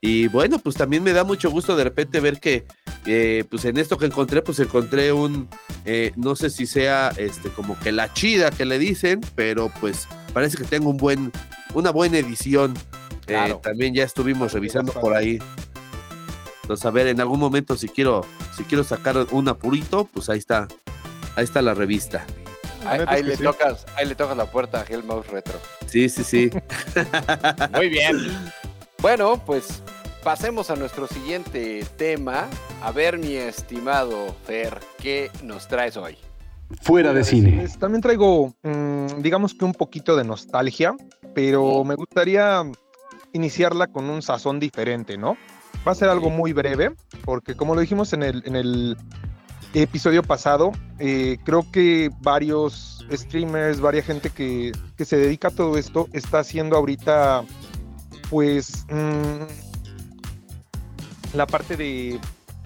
[0.00, 2.66] Y bueno, pues también me da mucho gusto de repente ver que,
[3.06, 5.48] eh, pues en esto que encontré, pues encontré un,
[5.84, 10.06] eh, no sé si sea, este, como que la chida que le dicen, pero pues
[10.34, 11.32] parece que tengo un buen,
[11.74, 12.74] una buena edición.
[13.26, 15.38] Eh, también ya estuvimos revisando por ahí.
[16.66, 18.26] Entonces, a ver, en algún momento si quiero,
[18.56, 20.66] si quiero sacar un apurito, pues ahí está,
[21.36, 22.26] ahí está la revista.
[22.84, 23.44] Ahí, le sí.
[23.44, 25.60] tocas, ahí le tocas la puerta a Hellmouse Retro.
[25.86, 26.50] Sí, sí, sí.
[27.72, 28.16] Muy bien.
[29.00, 29.80] Bueno, pues
[30.24, 32.48] pasemos a nuestro siguiente tema.
[32.82, 36.18] A ver, mi estimado Fer, ¿qué nos traes hoy?
[36.82, 37.58] Fuera de cine.
[37.60, 40.96] Pues, también traigo, mm, digamos que un poquito de nostalgia,
[41.32, 42.64] pero me gustaría
[43.32, 45.36] iniciarla con un sazón diferente, ¿no?
[45.86, 46.94] Va a ser algo muy breve,
[47.24, 48.96] porque como lo dijimos en el, en el
[49.74, 55.76] episodio pasado, eh, creo que varios streamers, varias gente que, que se dedica a todo
[55.78, 57.44] esto, está haciendo ahorita,
[58.30, 59.44] pues, mm,
[61.36, 62.18] la parte de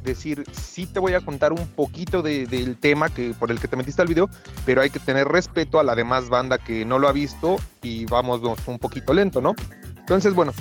[0.03, 3.69] decir, sí te voy a contar un poquito de- del tema que, por el que
[3.69, 4.31] te metiste al video,
[4.65, 8.07] pero hay que tener respeto a la demás banda que no lo ha visto y
[8.07, 9.55] vamos un poquito lento, ¿no?
[9.99, 10.53] Entonces, bueno,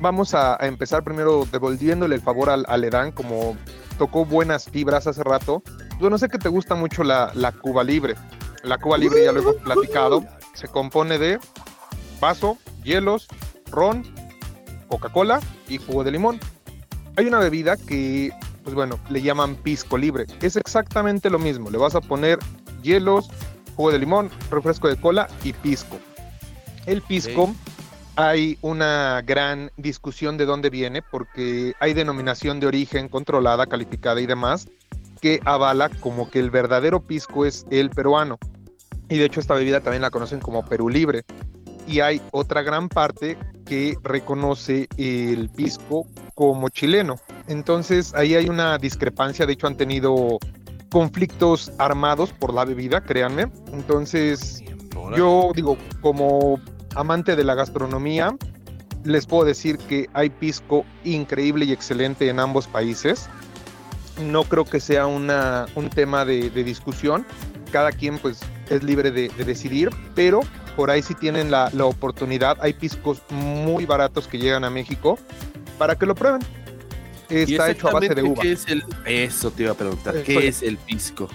[0.00, 3.56] vamos a, empezar primero devolviéndole el favor al, al Edan, como
[3.98, 5.62] tocó buenas fibras hace rato.
[6.00, 8.14] Bueno, sé que te gusta mucho la, la Cuba Libre.
[8.62, 11.38] La Cuba Libre, ya lo hemos platicado, se compone de
[12.20, 13.28] vaso, hielos,
[13.70, 14.02] ron,
[14.88, 16.40] Coca-Cola y jugo de limón.
[17.16, 20.26] Hay una bebida que, pues bueno, le llaman pisco libre.
[20.40, 21.70] Es exactamente lo mismo.
[21.70, 22.38] Le vas a poner
[22.82, 23.28] hielos,
[23.76, 25.98] jugo de limón, refresco de cola y pisco.
[26.86, 27.54] El pisco.
[28.16, 34.26] Hay una gran discusión de dónde viene, porque hay denominación de origen controlada, calificada y
[34.26, 34.68] demás,
[35.20, 38.38] que avala como que el verdadero pisco es el peruano.
[39.08, 41.24] Y de hecho esta bebida también la conocen como Perú Libre.
[41.86, 47.16] Y hay otra gran parte que reconoce el pisco como chileno.
[47.46, 50.38] Entonces ahí hay una discrepancia, de hecho han tenido
[50.90, 53.50] conflictos armados por la bebida, créanme.
[53.72, 54.62] Entonces
[55.16, 56.58] yo digo, como
[56.94, 58.36] amante de la gastronomía,
[59.04, 63.28] les puedo decir que hay pisco increíble y excelente en ambos países.
[64.22, 67.26] No creo que sea una, un tema de, de discusión.
[67.72, 70.40] Cada quien pues es libre de, de decidir, pero
[70.76, 75.18] por ahí si tienen la, la oportunidad, hay piscos muy baratos que llegan a México
[75.78, 76.40] para que lo prueben.
[77.30, 78.42] ¿Y Está hecho a base de uva.
[78.42, 78.84] qué es el...
[79.06, 80.16] Eso te iba a preguntar.
[80.16, 80.48] Eh, ¿Qué oye.
[80.48, 81.28] es el pisco?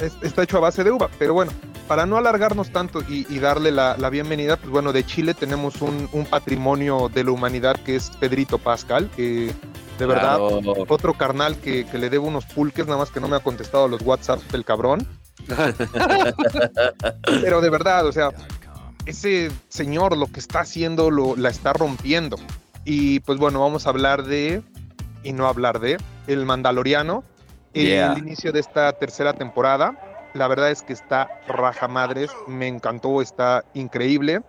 [0.00, 1.52] es- está hecho a base de uva, pero bueno,
[1.88, 5.82] para no alargarnos tanto y, y darle la, la bienvenida, pues bueno, de Chile tenemos
[5.82, 9.52] un, un patrimonio de la humanidad que es Pedrito Pascal, que
[9.98, 10.84] de verdad, Claro.
[10.88, 13.88] otro carnal que, que le debo unos pulques, nada más que no me ha contestado
[13.88, 15.06] los WhatsApp del cabrón,
[17.42, 18.30] pero de verdad, o sea,
[19.06, 22.36] ese señor lo que está haciendo lo, la está rompiendo.
[22.84, 24.62] Y pues bueno, vamos a hablar de,
[25.22, 27.24] y no hablar de, El Mandaloriano,
[27.74, 28.18] el Yeah.
[28.18, 29.98] inicio de esta tercera temporada.
[30.34, 34.42] La verdad es que está raja madres, me encantó, está increíble.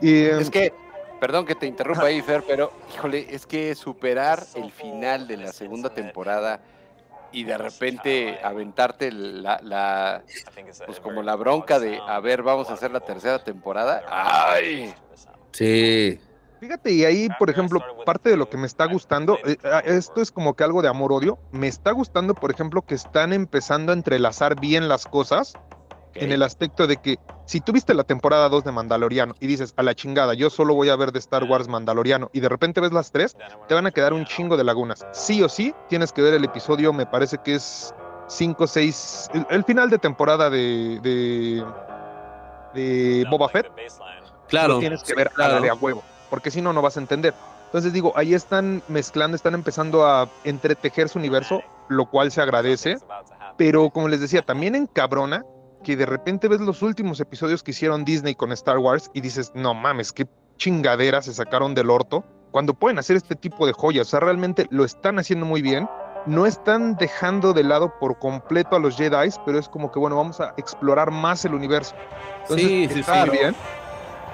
[0.00, 0.72] Y, Es que,
[1.20, 5.52] perdón que te interrumpa ahí, Fer, pero híjole, es que superar el final de la
[5.52, 6.60] segunda temporada
[7.32, 10.22] y de repente aventarte la, la
[10.86, 14.02] pues como la bronca de a ver, vamos a hacer la tercera temporada.
[14.08, 14.94] ¡Ay!
[15.52, 16.20] Sí.
[16.60, 20.20] Fíjate, y ahí, por ejemplo, parte de lo que me está gustando, eh, ah, esto
[20.20, 23.94] es como que algo de amor-odio, me está gustando, por ejemplo, que están empezando a
[23.94, 25.54] entrelazar bien las cosas
[26.14, 29.72] en el aspecto de que si tú viste la temporada 2 de Mandaloriano y dices,
[29.76, 32.80] a la chingada, yo solo voy a ver de Star Wars Mandaloriano y de repente
[32.80, 33.36] ves las tres,
[33.68, 35.06] te van a quedar un chingo de lagunas.
[35.12, 37.94] Sí o sí, tienes que ver el episodio, me parece que es
[38.28, 41.64] 5, 6, el, el final de temporada de, de,
[42.74, 43.66] de Boba Fett.
[44.48, 44.74] Claro.
[44.74, 45.54] lo tienes que ver a claro.
[45.54, 47.34] la de a huevo, porque si no, no vas a entender.
[47.66, 52.98] Entonces digo, ahí están mezclando, están empezando a entretejer su universo, lo cual se agradece,
[53.56, 55.44] pero como les decía, también encabrona
[55.84, 59.52] que de repente ves los últimos episodios que hicieron Disney con Star Wars y dices,
[59.54, 64.08] no mames, qué chingadera se sacaron del orto, cuando pueden hacer este tipo de joyas,
[64.08, 65.88] o sea, realmente lo están haciendo muy bien
[66.26, 70.16] no están dejando de lado por completo a los Jedi, pero es como que, bueno,
[70.16, 71.94] vamos a explorar más el universo.
[72.42, 73.30] Entonces, Sí, sí, está sí.
[73.30, 73.54] bien.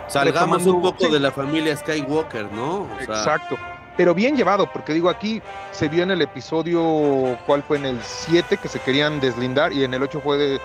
[0.08, 1.10] Salgamos un poco sí.
[1.12, 2.82] de la familia Skywalker, ¿no?
[2.82, 3.56] O sea, Exacto.
[3.96, 5.42] Pero bien llevado, porque digo, aquí
[5.72, 7.78] se vio en el episodio, ¿cuál fue?
[7.78, 10.60] En el 7 que se querían deslindar y en el 8 fue de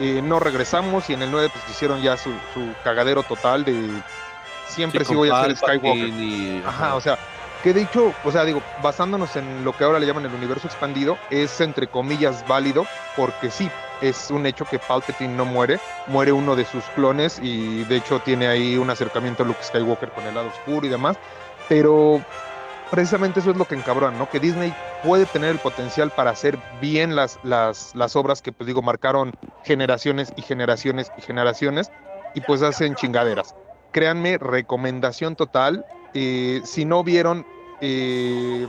[0.00, 3.90] eh, no regresamos y en el 9 pues hicieron ya su, su cagadero total de
[4.66, 6.08] siempre sí, sí, voy a ser Skywalker.
[6.08, 7.18] y- Ajá, o sea,
[7.62, 10.66] que de hecho, o sea, digo, basándonos en lo que ahora le llaman el universo
[10.66, 16.32] expandido, es entre comillas válido, porque sí, es un hecho que Palpatine no muere, muere
[16.32, 20.26] uno de sus clones y de hecho tiene ahí un acercamiento a Luke Skywalker con
[20.26, 21.16] el lado oscuro y demás,
[21.68, 22.20] pero
[22.90, 24.28] precisamente eso es lo que encabrona, ¿no?
[24.28, 28.66] Que Disney puede tener el potencial para hacer bien las, las, las obras que, pues
[28.66, 29.32] digo, marcaron
[29.64, 31.90] generaciones y generaciones y generaciones
[32.34, 33.54] y pues hacen chingaderas.
[33.92, 35.84] Créanme, recomendación total.
[36.14, 37.44] eh, si no vieron
[37.80, 38.66] eh,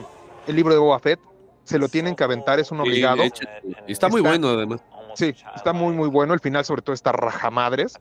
[0.48, 1.20] el libro de Boba Fett,
[1.64, 3.18] se lo tienen que aventar, es un Sí, obligado.
[3.22, 3.46] de hecho,
[3.88, 4.82] y está muy Está- bueno además.
[5.16, 6.34] Sí, está muy muy bueno.
[6.34, 7.98] El final sobre todo está rajamadres.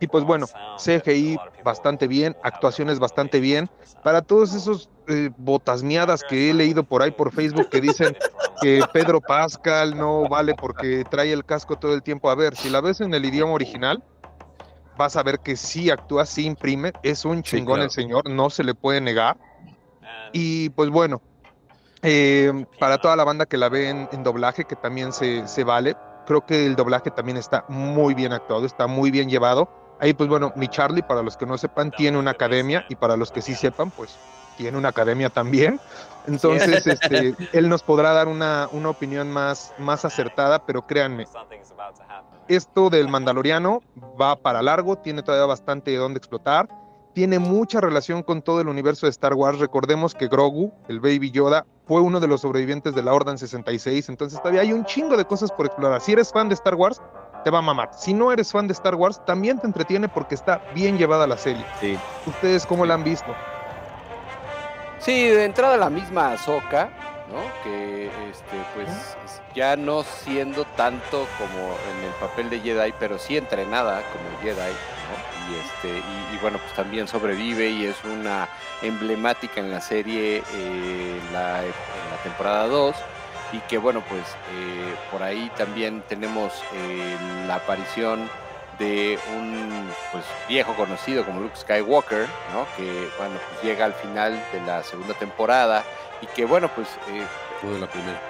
[0.00, 0.46] Y pues bueno,
[0.78, 3.68] CGI bastante bien, actuaciones bastante bien.
[4.04, 8.16] Para todos esos eh, botasmeadas que he leído por ahí por Facebook que dicen
[8.60, 12.30] que Pedro Pascal no vale porque trae el casco todo el tiempo.
[12.30, 14.02] A ver, si la ves en el idioma original,
[14.96, 16.92] vas a ver que sí actúa, sí imprime.
[17.02, 17.84] Es un Sí, chingón claro.
[17.84, 19.36] el señor, no se le puede negar.
[20.32, 21.22] Y pues bueno,
[22.02, 25.64] eh, para toda la banda que la ve en, en doblaje, que también se, se
[25.64, 29.68] vale, creo que el doblaje también está muy bien actuado, está muy bien llevado.
[29.98, 33.16] Ahí pues bueno, mi Charlie, para los que no sepan, tiene una academia y para
[33.16, 34.18] los que sí sepan, pues
[34.56, 35.80] tiene una academia también.
[36.26, 41.26] Entonces, este, él nos podrá dar una, una opinión más, más acertada, pero créanme,
[42.48, 43.82] esto del Mandaloriano
[44.20, 46.68] va para largo, tiene todavía bastante de dónde explotar,
[47.16, 49.58] tiene mucha relación con todo el universo de Star Wars.
[49.58, 54.10] Recordemos que Grogu, el Baby Yoda, fue uno de los sobrevivientes de la Orden 66,
[54.10, 56.02] entonces todavía hay un chingo de cosas por explorar.
[56.02, 57.00] Si eres fan de Star Wars,
[57.42, 57.88] te va a mamar.
[57.94, 61.38] Si no eres fan de Star Wars, también te entretiene porque está bien llevada la
[61.38, 61.64] serie.
[61.80, 61.98] Sí.
[62.26, 63.34] ¿Ustedes cómo la han visto?
[64.98, 66.90] Sí, de entrada la misma Ahsoka,
[67.32, 67.40] ¿no?
[67.64, 68.88] Que este, pues
[69.54, 71.64] ya no siendo tanto como
[71.96, 74.74] en el papel de Jedi, pero sí entrenada como Jedi.
[75.50, 78.48] Y este, y, y bueno, pues también sobrevive y es una
[78.82, 81.70] emblemática en la serie eh, la, en
[82.10, 82.96] la temporada 2.
[83.52, 88.28] Y que bueno, pues eh, por ahí también tenemos eh, la aparición
[88.78, 92.66] de un pues, viejo conocido como Luke Skywalker, ¿no?
[92.76, 95.84] Que bueno, pues llega al final de la segunda temporada
[96.20, 96.88] y que bueno, pues
[97.62, 98.20] o de la primera.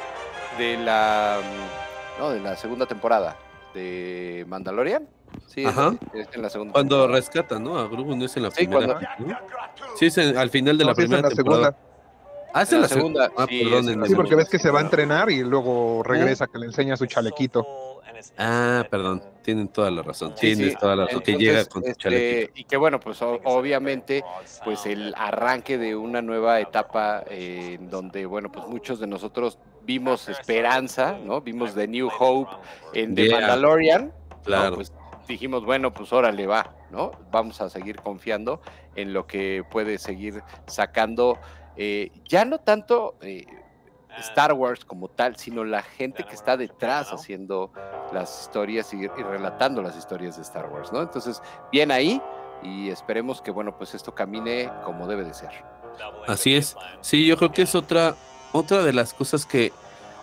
[0.58, 3.36] de la mm, no, de la segunda temporada
[3.74, 5.15] de Mandalorian.
[5.46, 5.94] Sí, es- Ajá.
[6.14, 7.78] es en la segunda Cuando rescatan, ¿no?
[7.78, 9.16] A Grogu no es en la Sí, primera.
[9.18, 9.38] ¿no?
[9.96, 11.64] Sí, es en- al final de No, la sí, es en primera la temporada.
[11.72, 11.86] segunda.
[12.54, 13.22] Ah, es En en la la segunda.
[13.24, 13.88] segunda, Ah, sí, perdón.
[13.90, 16.66] en la Sí, porque ves que se va a entrenar y luego regresa que le
[16.66, 17.66] enseña su chalequito.
[18.38, 19.22] Ah, perdón.
[19.42, 20.30] Tienen toda la razón.
[20.36, 20.78] Sí, Tienes sí.
[20.80, 21.20] toda la razón.
[21.20, 22.52] Que Entonces, llega con su este, chalequito.
[22.56, 24.24] y que bueno, pues o- obviamente,
[24.64, 29.58] pues el arranque de una nueva etapa eh, en donde, bueno, pues muchos de nosotros
[29.82, 31.42] vimos esperanza, ¿no?
[31.42, 32.50] Vimos The New Hope
[32.94, 33.38] en The Yeah.
[33.40, 34.06] Mandalorian.
[34.30, 34.42] ¿no?
[34.44, 34.76] Claro.
[34.76, 34.92] Pues
[35.26, 37.12] dijimos, bueno, pues órale va, ¿no?
[37.30, 38.60] Vamos a seguir confiando
[38.94, 41.38] en lo que puede seguir sacando,
[41.76, 43.46] eh, ya no tanto eh,
[44.18, 47.70] Star Wars como tal, sino la gente que está detrás haciendo
[48.12, 51.02] las historias y, y relatando las historias de Star Wars, ¿no?
[51.02, 52.20] Entonces, bien ahí
[52.62, 55.50] y esperemos que, bueno, pues esto camine como debe de ser.
[56.26, 56.76] Así es.
[57.00, 58.14] Sí, yo creo que es otra,
[58.52, 59.72] otra de las cosas que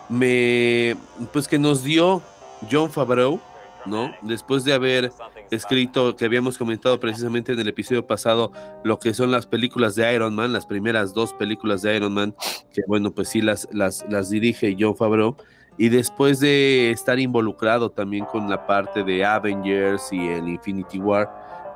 [0.08, 0.96] me,
[1.32, 2.22] pues que nos dio
[2.70, 3.40] John Favreau,
[3.86, 4.12] ¿no?
[4.22, 5.12] Después de haber
[5.50, 10.12] escrito, que habíamos comentado precisamente en el episodio pasado, lo que son las películas de
[10.14, 12.34] Iron Man, las primeras dos películas de Iron Man,
[12.72, 15.36] que bueno, pues sí las, las, las dirige John Favreau.
[15.76, 21.28] Y después de estar involucrado también con la parte de Avengers y el Infinity War,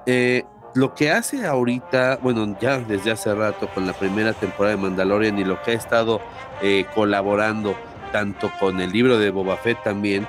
[0.07, 0.45] eh,
[0.75, 5.39] lo que hace ahorita, bueno, ya desde hace rato con la primera temporada de Mandalorian
[5.39, 6.21] y lo que ha estado
[6.63, 7.75] eh, colaborando
[8.13, 10.27] tanto con el libro de Boba Fett también,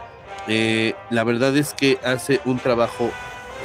[0.49, 3.11] eh, la verdad es que hace un trabajo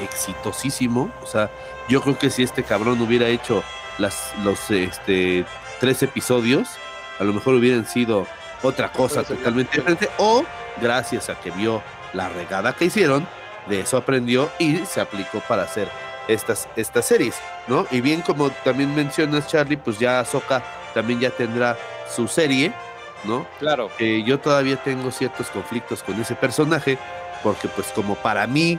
[0.03, 1.11] exitosísimo.
[1.23, 1.51] O sea,
[1.89, 3.65] yo creo que si este cabrón hubiera hecho
[3.99, 5.47] las, los este,
[5.81, 6.69] tres episodios,
[7.19, 8.27] a lo mejor hubieran sido
[8.63, 10.11] otra cosa totalmente diferente.
[10.19, 10.45] O
[10.81, 13.27] gracias a que vio la regada que hicieron,
[13.67, 15.89] de eso aprendió y se aplicó para hacer
[16.29, 17.87] estas, estas series, ¿no?
[17.91, 21.77] Y bien como también mencionas, Charlie, pues ya Ahsoka también ya tendrá
[22.15, 22.73] su serie,
[23.25, 23.47] ¿no?
[23.59, 23.89] Claro.
[23.99, 26.99] Eh, yo todavía tengo ciertos conflictos con ese personaje,
[27.43, 28.79] porque pues como para mí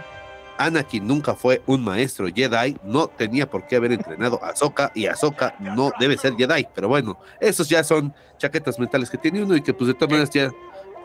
[0.57, 5.05] Anakin nunca fue un maestro Jedi, no tenía por qué haber entrenado a Ahsoka y
[5.07, 9.55] Ahsoka no debe ser Jedi, pero bueno, esos ya son chaquetas mentales que tiene uno
[9.55, 10.51] y que pues de todas maneras ya,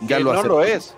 [0.03, 0.49] ya Que lo no hace.
[0.49, 0.95] lo es.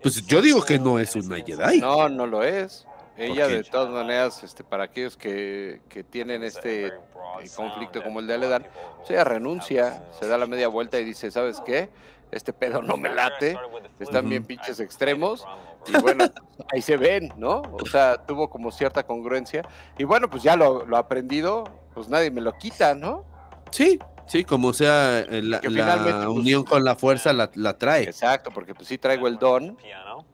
[0.00, 1.80] Pues yo digo que no es una Jedi.
[1.80, 2.86] No, no lo es.
[3.18, 6.92] Ella de todas maneras, este, para aquellos que, que tienen este eh,
[7.56, 8.66] conflicto como el de Aledan,
[8.98, 11.90] pues ella renuncia, se da la media vuelta y dice, ¿sabes qué?
[12.30, 13.58] Este pedo no me late,
[13.98, 15.44] están bien pinches extremos,
[15.86, 16.26] y bueno,
[16.72, 17.62] ahí se ven, ¿no?
[17.72, 19.62] O sea, tuvo como cierta congruencia,
[19.96, 23.24] y bueno, pues ya lo, lo aprendido, pues nadie me lo quita, ¿no?
[23.70, 28.04] Sí, sí, como sea, eh, la, la pues, unión con la fuerza la, la trae.
[28.04, 29.76] Exacto, porque pues sí traigo el don,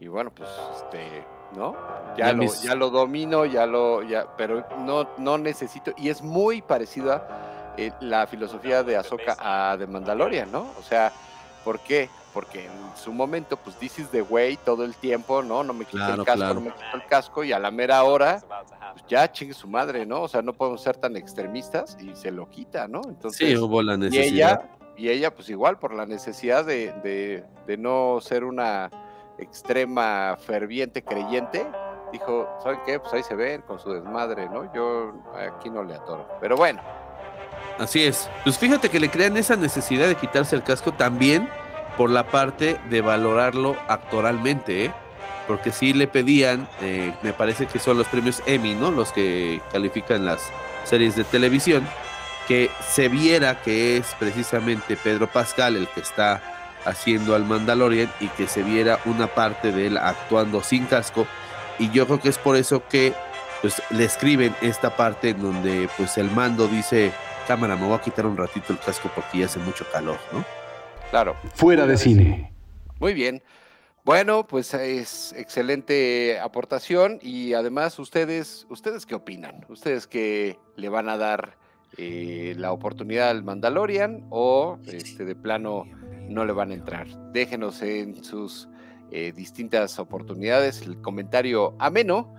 [0.00, 1.24] y bueno, pues este,
[1.56, 1.74] ¿no?
[2.16, 6.08] Ya, Ya lo, mis- ya lo domino, ya lo, ya, pero no, no necesito, y
[6.08, 10.66] es muy parecida eh, la filosofía de Ahsoka a de Mandalorian, ¿no?
[10.78, 11.12] O sea,
[11.64, 12.08] ¿por qué?
[12.32, 15.62] Porque en su momento, pues is the way todo el tiempo, ¿no?
[15.64, 16.54] No me quito Claro, el casco, claro.
[16.54, 18.40] no me quito el casco, y a la mera hora,
[18.92, 20.22] pues ya chingue su madre, ¿no?
[20.22, 23.02] O sea, no podemos ser tan extremistas y se lo quita, ¿no?
[23.08, 24.60] Entonces, Sí, hubo la y necesidad.
[24.60, 28.88] ella, y ella, pues igual, por la necesidad de, de- de no ser una
[29.38, 31.66] extrema ferviente creyente,
[32.12, 33.00] dijo, ¿saben qué?
[33.00, 34.72] Pues ahí se ven con su desmadre, ¿no?
[34.74, 36.28] Yo aquí no le atoro.
[36.40, 36.80] Pero bueno,
[37.78, 38.28] Así es.
[38.44, 41.48] Pues fíjate que le crean esa necesidad de quitarse el casco también
[41.96, 44.92] por la parte de valorarlo actoralmente, ¿eh?
[45.46, 48.90] Porque sí le pedían, eh, me parece que son los premios Emmy, ¿no?
[48.90, 50.40] Los que califican las
[50.84, 51.86] series de televisión,
[52.48, 56.53] que se viera que es precisamente Pedro Pascal el que está
[56.84, 61.26] haciendo al Mandalorian y que se viera una parte de él actuando sin casco.
[61.78, 63.12] Y yo creo que es por eso que
[63.62, 67.12] pues le escriben esta parte en donde pues el mando dice
[67.48, 70.44] cámara, me voy a quitar un ratito el casco porque ya hace mucho calor, ¿no?
[71.10, 72.52] claro, Fuera de cine.
[73.00, 73.42] muy bien.
[74.04, 79.64] Bueno, pues es excelente aportación y además ustedes, ustedes qué opinan?
[79.70, 81.56] ¿Ustedes que le van a dar
[81.96, 85.86] eh, la oportunidad al Mandalorian o este, de plano
[86.28, 87.06] no le van a entrar?
[87.32, 88.68] Déjenos en sus
[89.10, 92.34] eh, distintas oportunidades el comentario ameno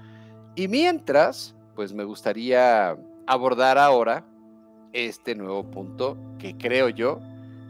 [0.56, 4.26] y mientras, pues me gustaría abordar ahora
[4.94, 7.20] este nuevo punto que creo yo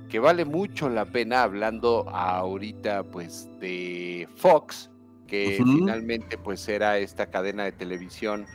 [0.10, 4.92] que vale mucho la pena hablando ahorita pues de Fox,
[5.28, 8.46] que finalmente pues era esta cadena de televisión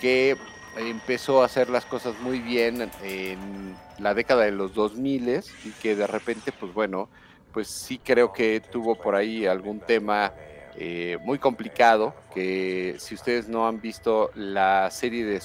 [0.00, 0.36] que
[0.76, 5.96] empezó a hacer las cosas muy bien en la década de los 2000 y que
[5.96, 7.08] de repente pues bueno,
[7.52, 10.32] pues sí creo que tuvo por ahí algún tema
[10.76, 15.40] eh, muy complicado, que si ustedes no han visto la serie de,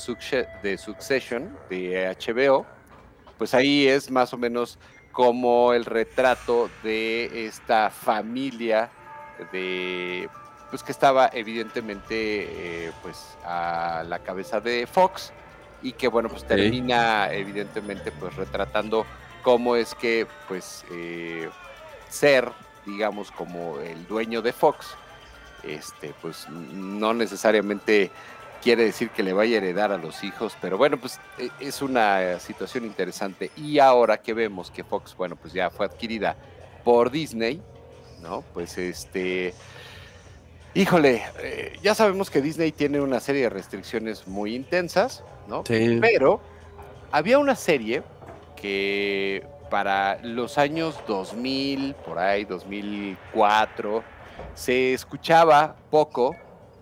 [0.62, 2.66] de Succession de HBO,
[3.39, 4.78] pues ahí es más o menos
[5.12, 8.92] como el retrato de esta familia
[9.52, 10.30] de
[10.70, 15.32] pues que estaba evidentemente eh, pues a la cabeza de Fox
[15.84, 19.06] y que bueno pues termina evidentemente pues retratando
[19.43, 21.50] cómo es que pues eh,
[22.10, 22.52] ser
[22.86, 24.96] digamos como el dueño de Fox
[25.63, 28.10] este pues no necesariamente
[28.62, 31.82] quiere decir que le vaya a heredar a los hijos, pero bueno, pues e- es
[31.82, 33.52] una situación interesante.
[33.58, 36.38] Y ahora que vemos que Fox, bueno, pues ya fue adquirida
[36.86, 37.62] por Disney,
[38.22, 38.41] ¿no?
[38.54, 39.54] Pues este,
[40.74, 45.63] híjole, eh, ya sabemos que Disney tiene una serie de restricciones muy intensas, ¿no?
[45.67, 45.99] Sí.
[46.01, 46.39] Pero
[47.12, 48.03] había una serie
[48.56, 54.03] que para los años 2000, por ahí, 2004,
[54.53, 56.36] se escuchaba poco,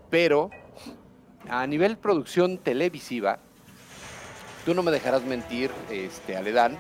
[0.10, 0.50] pero
[1.50, 3.40] a nivel producción televisiva,
[4.66, 6.78] tú no me dejarás mentir, este, Aledán,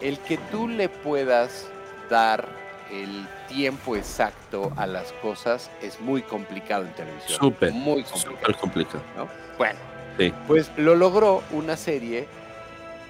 [0.00, 1.68] el que tú le puedas
[2.08, 2.48] dar
[2.90, 7.38] el tiempo exacto a las cosas es muy complicado en televisión.
[7.38, 8.36] Súper, Muy complicado.
[8.36, 9.02] súper complicado.
[9.16, 9.28] ¿no?
[9.56, 9.78] Bueno,
[10.18, 10.32] Sí.
[10.46, 12.26] pues lo logró una serie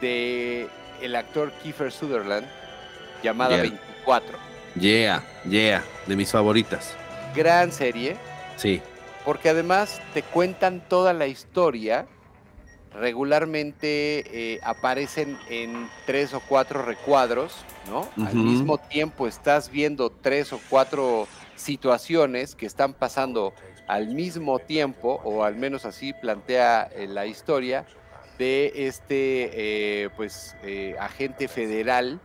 [0.00, 0.68] de
[1.00, 2.46] el actor Kiefer Sutherland
[3.22, 3.62] llamada Yeah.
[3.62, 4.38] 24.
[4.78, 6.96] Yeah, yeah, de mis favoritas.
[7.34, 8.16] Gran serie,
[8.56, 8.80] Sí,
[9.24, 12.06] porque además te cuentan toda la historia.
[12.94, 18.08] Regularmente eh, aparecen en tres o cuatro recuadros, ¿no?
[18.24, 23.54] Al mismo tiempo estás viendo tres o cuatro situaciones que están pasando
[23.92, 27.84] al mismo tiempo, o al menos así plantea eh, la historia
[28.38, 29.50] de este,
[30.04, 32.18] eh, pues, eh, agente federal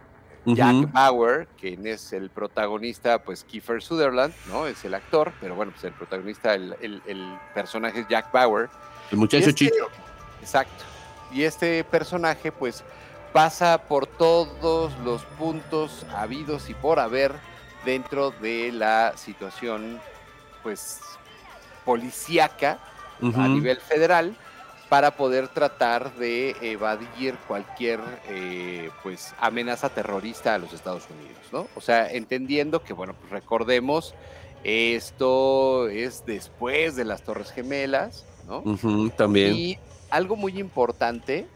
[0.45, 0.91] Jack.
[0.93, 4.65] Bauer, quien es el protagonista, pues Kiefer Sutherland, ¿no?
[4.65, 8.69] Es el actor, pero bueno, pues el protagonista, el, el- el personaje es Jack Bauer.
[9.11, 9.89] el muchacho este- chico.
[10.39, 10.85] Exacto.
[11.33, 12.85] Y este personaje, pues,
[13.33, 17.33] pasa por todos los puntos habidos y por haber
[17.83, 19.99] dentro de la situación,
[20.63, 21.01] pues,
[21.87, 22.79] policíaca
[23.21, 24.35] a nivel federal
[24.89, 31.67] para poder tratar de evadir cualquier eh, pues amenaza terrorista a los Estados Unidos, ¿no?
[31.75, 34.13] O sea, entendiendo que, bueno, pues recordemos,
[34.65, 38.63] esto es después de las Torres Gemelas, ¿no?
[39.11, 39.55] también.
[39.55, 39.79] Y
[40.09, 41.47] algo muy importante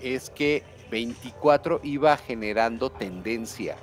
[0.00, 3.76] es que 24 iba generando tendencia.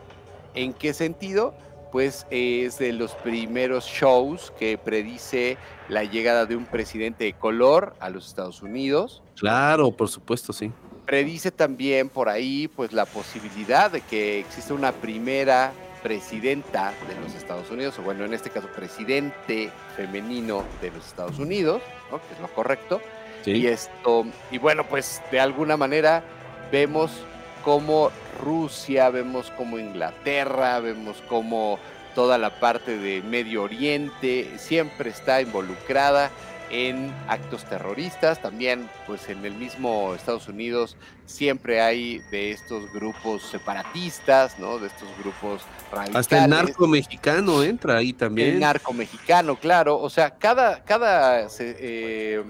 [0.53, 1.53] ¿En qué sentido?
[1.97, 5.57] Pues es de los primeros shows que predice
[5.89, 9.23] la llegada de un presidente de color a los Estados Unidos.
[9.35, 10.71] Claro, por supuesto, sí.
[11.07, 15.71] Predice también por ahí pues la posibilidad de que exista una primera
[16.03, 21.39] presidenta de los Estados Unidos, o bueno, en este caso presidente femenino de los Estados
[21.39, 21.81] Unidos,
[22.11, 22.19] ¿no?
[22.19, 23.01] que es lo correcto.
[23.43, 26.23] Y esto, y bueno, pues de alguna manera
[26.71, 27.25] vemos
[27.67, 28.11] cómo
[28.41, 31.77] Rusia, vemos como Inglaterra, vemos como
[32.15, 36.31] toda la parte de Medio Oriente siempre está involucrada
[36.69, 40.95] en actos terroristas, también pues en el mismo Estados Unidos
[41.25, 44.79] siempre hay de estos grupos separatistas, ¿no?
[44.79, 46.15] De estos grupos radicales.
[46.15, 48.47] Hasta el narco mexicano entra ahí también.
[48.47, 52.41] El narco mexicano, claro, o sea, cada, cada eh,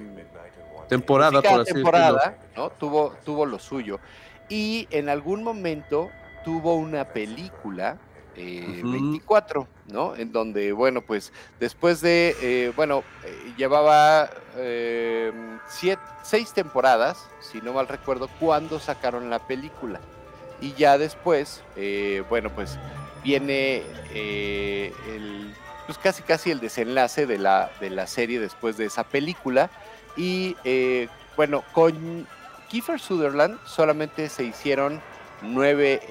[0.88, 2.70] temporada, por así temporada, ¿no?
[2.70, 4.00] Tuvo, tuvo lo suyo.
[4.50, 6.10] Y en algún momento
[6.44, 7.98] tuvo una película
[8.38, 10.16] 24, eh, ¿no?
[10.16, 14.30] En donde, bueno, pues después de, eh, bueno, eh, llevaba
[15.68, 20.00] siete, seis temporadas, si no mal recuerdo, cuando sacaron la película.
[20.62, 21.64] Y ya después,
[22.30, 22.80] bueno, pues
[23.24, 23.84] viene
[24.14, 25.54] el,
[25.86, 29.70] pues casi casi el desenlace de la, de la serie después de esa película.
[30.16, 30.56] Y
[31.36, 32.28] bueno, con
[32.70, 35.02] Kiefer Sutherland solamente se hicieron
[35.42, 36.02] nueve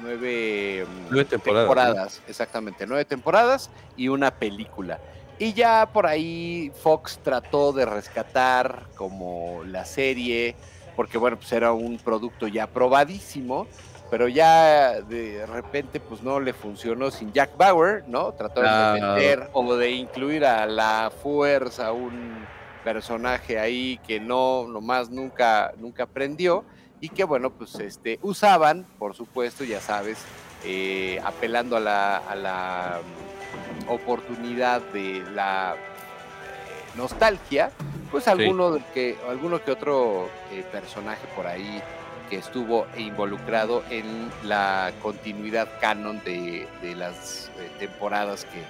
[0.00, 4.98] nueve, mm, temporadas, exactamente, nueve temporadas y una película.
[5.38, 10.54] Y ya por ahí Fox trató de rescatar como la serie,
[10.96, 13.66] porque bueno, pues era un producto ya probadísimo,
[14.10, 18.32] pero ya de repente pues no le funcionó sin Jack Bauer, ¿no?
[18.32, 22.46] Trató de meter o de incluir a la fuerza un
[22.84, 26.64] personaje ahí que no, nomás nunca, nunca aprendió
[27.00, 30.18] y que bueno, pues este, usaban, por supuesto, ya sabes,
[30.64, 37.70] eh, apelando a la, mm, oportunidad de la eh, nostalgia,
[38.10, 41.82] pues alguno, que, alguno que otro eh, personaje por ahí
[42.30, 46.66] que estuvo involucrado en la continuidad canon de,
[46.96, 48.62] las temporadas que,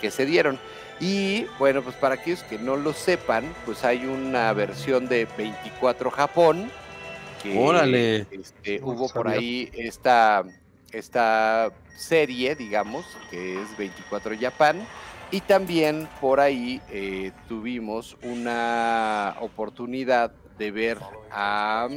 [0.00, 0.58] que se dieron.
[1.02, 6.10] Y bueno, pues para aquellos que no lo sepan, pues hay una versión de 24
[6.10, 6.70] Japón,
[7.56, 8.26] Órale.
[8.30, 10.44] Este, hubo por ahí esta,
[10.92, 14.86] esta serie, digamos, que es 24 Japan.
[15.30, 20.98] Y también por ahí eh, tuvimos una oportunidad de ver
[21.30, 21.88] a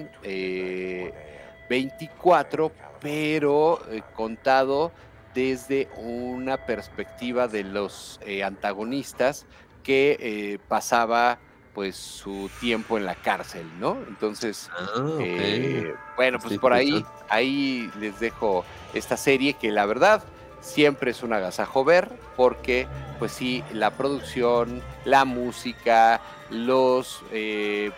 [1.69, 4.93] 24, eh, pero eh, contado
[5.35, 9.45] desde una perspectiva de los antagonistas
[9.83, 11.37] que pasaba
[11.75, 13.97] pues su tiempo en la cárcel, ¿no?
[14.07, 18.63] Entonces, ah, eh, bueno, pues por ahí, ahí les dejo
[18.93, 20.23] esta serie que la verdad
[20.61, 22.87] siempre es un agasajo ver porque
[23.19, 27.91] pues sí, la producción, la música, los eh,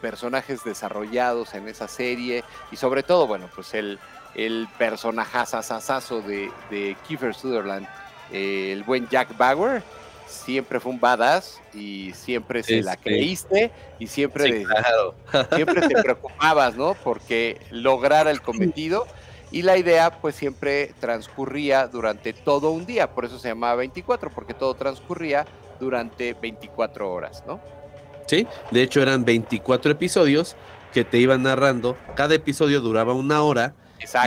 [0.00, 4.00] personajes desarrollados en esa serie y sobre todo, bueno, pues el,
[4.34, 7.86] el personajazazazo de, de Kiefer Sutherland,
[8.32, 9.82] eh, el buen Jack Bauer,
[10.26, 14.64] siempre fue un badass y siempre se la creíste y siempre,
[15.54, 16.94] siempre te preocupabas, ¿no?
[16.94, 19.06] Porque lograra el cometido
[19.50, 24.30] y la idea pues siempre transcurría durante todo un día, por eso se llamaba 24,
[24.30, 25.44] porque todo transcurría
[25.78, 27.60] durante 24 horas, ¿no?
[28.26, 30.56] Sí, de hecho eran 24 episodios
[30.94, 33.74] que te iban narrando, cada episodio duraba una hora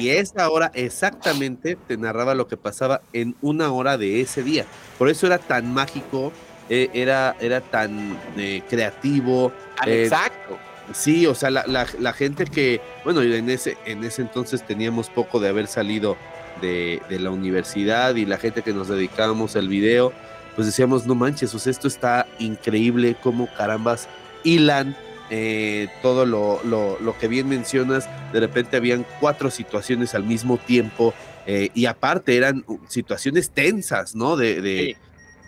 [0.01, 4.65] y esa hora exactamente te narraba lo que pasaba en una hora de ese día.
[4.97, 6.31] Por eso era tan mágico,
[6.69, 9.51] eh, era, era tan eh, creativo.
[9.85, 10.57] Eh, exacto.
[10.93, 15.49] Sí, o sea, la, gente que, bueno, en ese, en ese entonces teníamos poco de
[15.49, 16.15] haber salido
[16.61, 20.13] de, de la universidad y la gente que nos dedicábamos al video,
[20.55, 24.07] pues decíamos, no manches, o sea, esto está increíble, como carambas
[24.43, 24.95] hilan
[25.29, 31.13] eh, todo lo, lo, que bien mencionas, de repente habían cuatro situaciones al mismo tiempo
[31.47, 34.35] eh, y aparte eran situaciones tensas, ¿no?
[34.35, 34.97] De, de,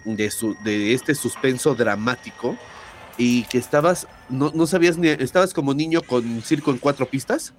[0.05, 2.57] de, este suspenso dramático
[3.17, 7.53] y que estabas, no, no sabías ni, estabas como niño con circo en cuatro pistas.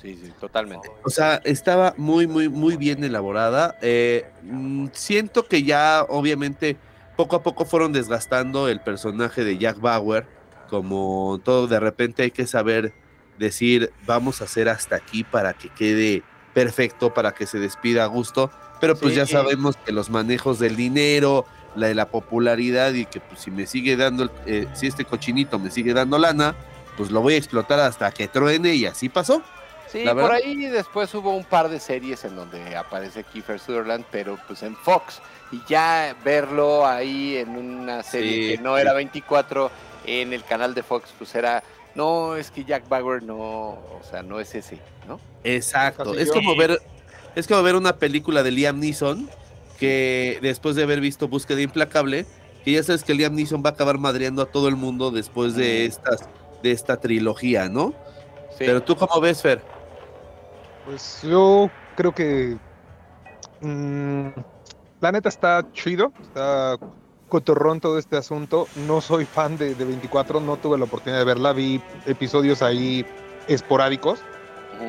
[0.00, 0.88] Sí, sí, totalmente.
[1.04, 3.76] O sea, estaba muy, muy, muy bien elaborada.
[3.82, 6.78] Eh, mm, siento que ya, obviamente,
[7.16, 10.26] poco a poco fueron desgastando el personaje de Jack Bauer,
[10.70, 12.92] como todo de repente hay que saber
[13.38, 16.22] decir, vamos a hacer hasta aquí para que quede
[16.54, 18.50] perfecto, para que se despida a gusto,
[18.80, 21.44] pero pues ya sabemos que los manejos del dinero,
[21.74, 25.58] la de la popularidad y que pues si me sigue dando, eh, si este cochinito
[25.58, 26.54] me sigue dando lana,
[26.96, 29.42] pues lo voy a explotar hasta que truene y así pasó.
[29.90, 34.38] Sí, por ahí después hubo un par de series en donde aparece Kiefer Sutherland, pero
[34.46, 35.20] pues en Fox.
[35.50, 38.82] Y ya verlo ahí en una serie Sí, que no sí.
[38.82, 39.68] era 24
[40.06, 41.62] en el canal de Fox, pues era,
[41.94, 45.20] no, es que Jack Bauer no, o sea, no es ese, ¿no?
[45.44, 46.14] Exacto.
[46.14, 46.80] Es como ver,
[47.34, 49.30] es como ver una película de Liam Neeson
[49.78, 52.26] que después de haber visto Búsqueda Implacable,
[52.64, 55.54] que ya sabes que Liam Neeson va a acabar madreando a todo el mundo después
[55.54, 56.28] de estas,
[56.62, 57.94] de esta trilogía, ¿no?
[58.50, 58.64] Sí.
[58.66, 59.62] Pero tú cómo ves, Fer?
[60.84, 62.58] Pues yo creo que
[63.62, 64.28] mm,
[65.00, 66.76] la neta está chido, está
[67.30, 68.68] cotorrón todo este asunto.
[68.74, 73.06] No soy fan de, de 24, no tuve la oportunidad de verla, vi episodios ahí
[73.48, 74.20] esporádicos.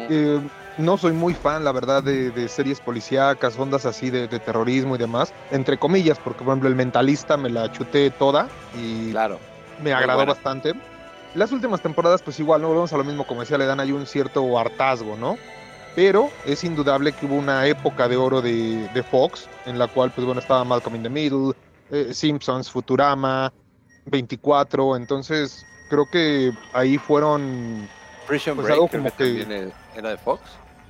[0.10, 0.42] Eh,
[0.78, 4.96] no soy muy fan, la verdad, de, de series policíacas, ondas así de, de terrorismo
[4.96, 9.40] y demás, entre comillas, porque por ejemplo el mentalista me la chuté toda y Claro.
[9.82, 10.74] me agradó bastante.
[11.34, 13.92] Las últimas temporadas, pues igual, no volvemos a lo mismo, como decía, le dan ahí
[13.92, 15.38] un cierto hartazgo, ¿no?
[15.96, 20.12] Pero es indudable que hubo una época de oro de, de Fox, en la cual,
[20.12, 21.54] pues bueno, estaba Malcolm in the Middle,
[21.92, 23.52] eh, Simpsons, Futurama,
[24.06, 27.88] 24, entonces creo que ahí fueron...
[28.28, 30.42] Prison Pues Break algo como que que- era de Fox.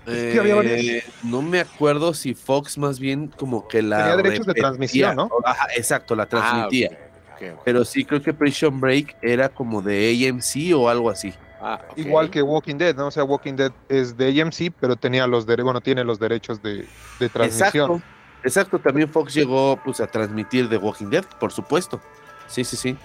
[0.06, 3.98] Es que había varias- Eh, no me acuerdo si Fox más bien como que la
[3.98, 5.30] Tenía derechos de transmisión, ¿no?
[5.46, 6.90] Ajá, exacto, la transmitía.
[6.92, 7.60] Ah, ok.
[7.66, 11.34] Pero sí creo que Prison Break era como de AMC o algo así.
[11.62, 11.80] Ah.
[11.96, 13.08] Igual que Walking Dead, ¿no?
[13.08, 16.62] O sea, Walking Dead es de AMC, pero tenía los derechos, bueno, tiene los derechos
[16.62, 16.88] de,
[17.20, 17.92] de transmisión.
[17.92, 18.02] Exacto.
[18.44, 22.02] Exacto, también Fox llegó pues a transmitir The Walking Dead, por supuesto.
[22.48, 22.98] Sí, sí, sí.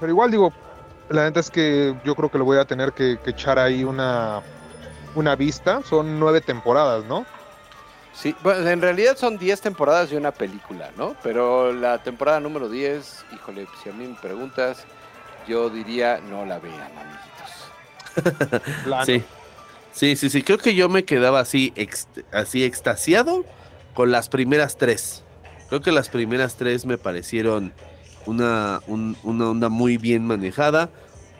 [0.00, 0.52] Pero igual digo,
[1.08, 3.84] la neta es que yo creo que le voy a tener que, que echar ahí
[3.84, 4.42] una,
[5.14, 5.82] una vista.
[5.82, 7.26] Son nueve temporadas, ¿no?
[8.16, 11.14] Sí, bueno, en realidad son 10 temporadas y una película, ¿no?
[11.22, 14.84] Pero la temporada número 10, híjole, si a mí me preguntas,
[15.46, 16.90] yo diría no la vean,
[18.16, 19.04] amiguitos.
[19.06, 19.22] Sí.
[19.92, 20.42] Sí, sí, sí.
[20.42, 21.72] Creo que yo me quedaba así,
[22.30, 23.46] así extasiado
[23.96, 25.24] con las primeras tres.
[25.68, 27.72] Creo que las primeras tres me parecieron
[28.26, 30.90] una, un- una onda muy bien manejada.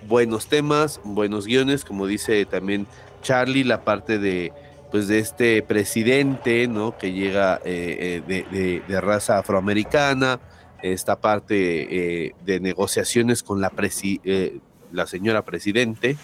[0.09, 2.87] Buenos temas, buenos guiones, como dice también
[3.23, 4.53] Charlie, la parte de
[4.91, 6.97] pues de este presidente, ¿no?
[6.97, 10.39] Que llega eh, eh, de, raza afroamericana,
[10.83, 14.21] esta parte eh, de negociaciones con la, presi-
[14.93, 16.17] la señora presidente,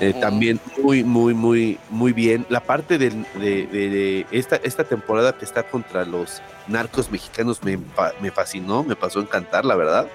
[0.00, 2.46] eh, también muy, muy, muy, muy bien.
[2.48, 7.78] La parte de, de- de esta, esta temporada que está contra los narcos mexicanos me,
[8.20, 10.06] me fascinó, me pasó a encantar, la verdad.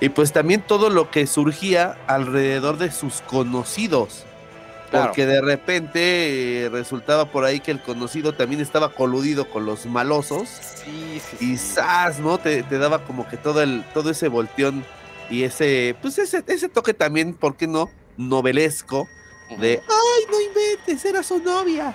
[0.00, 4.24] Y pues también todo lo que surgía alrededor de sus conocidos.
[4.90, 5.06] Claro.
[5.08, 9.84] Porque de repente eh, resultaba por ahí que el conocido también estaba coludido con los
[9.84, 10.48] malosos.
[10.48, 11.56] Sí, sí, Y.
[11.58, 12.20] ¡zas!
[12.20, 12.38] ¿no?
[12.38, 14.84] Te, te daba como que todo el, todo ese volteón
[15.28, 17.90] y ese, pues ese, ese toque también, ¿por qué no?
[18.18, 19.08] Novelesco
[19.58, 21.04] de ¡Ay, no inventes!
[21.04, 21.94] Era su novia.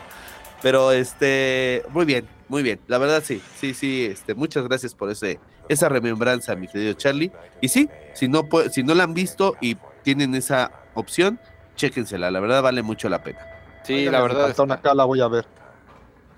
[0.61, 2.80] Pero este, muy bien, muy bien.
[2.88, 7.32] La verdad sí, sí, sí, este, muchas gracias por ese, esa remembranza, mi querido Charlie.
[7.61, 11.39] Y sí, si no, si no la han visto y tienen esa opción,
[11.76, 13.39] chéquensela, la verdad vale mucho la pena.
[13.84, 14.59] Sí, Oigan, la verdad.
[14.59, 15.45] una acá la voy a ver.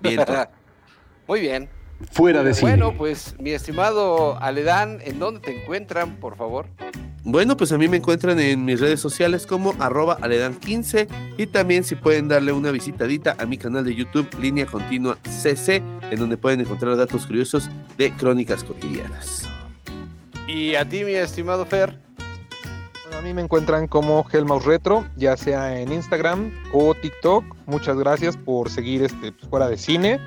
[0.00, 0.20] Bien.
[1.28, 1.70] Muy bien.
[2.12, 2.72] Fuera de cine.
[2.72, 6.66] Bueno, pues mi estimado Aledán, ¿en dónde te encuentran, por favor?
[7.28, 11.82] Bueno, pues a mí me encuentran en mis redes sociales como arroba aledan15 y también
[11.82, 16.36] si pueden darle una visitadita a mi canal de YouTube Línea Continua CC, en donde
[16.36, 17.68] pueden encontrar datos curiosos
[17.98, 19.48] de crónicas cotidianas.
[20.46, 21.98] Y a ti, mi estimado Fer.
[23.02, 27.44] Bueno, a mí me encuentran como Helmaus Retro, ya sea en Instagram o TikTok.
[27.66, 30.20] Muchas gracias por seguir este pues, fuera de cine.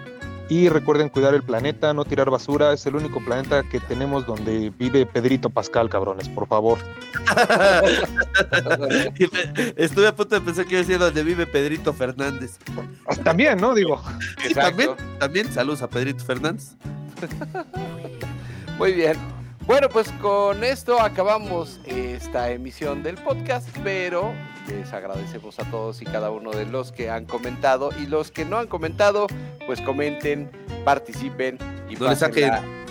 [0.50, 2.74] Y recuerden cuidar el planeta, no tirar basura.
[2.74, 6.80] Es el único planeta que tenemos donde vive Pedrito Pascal, cabrones, por favor.
[9.20, 12.58] Y me- Estuve a punto de pensar que iba a decir donde vive Pedrito Fernández.
[13.24, 13.74] También, ¿no?
[13.74, 14.02] Digo,
[14.46, 16.76] Sí, también, también, saludos a Pedrito Fernández.
[18.78, 19.18] Muy bien.
[19.66, 24.34] Bueno, pues con esto acabamos esta emisión del podcast, pero
[24.70, 28.46] les agradecemos a todos y cada uno de los que han comentado y los que
[28.46, 29.28] no han comentado,
[29.66, 30.50] pues comenten,
[30.86, 31.58] participen
[31.90, 32.10] y No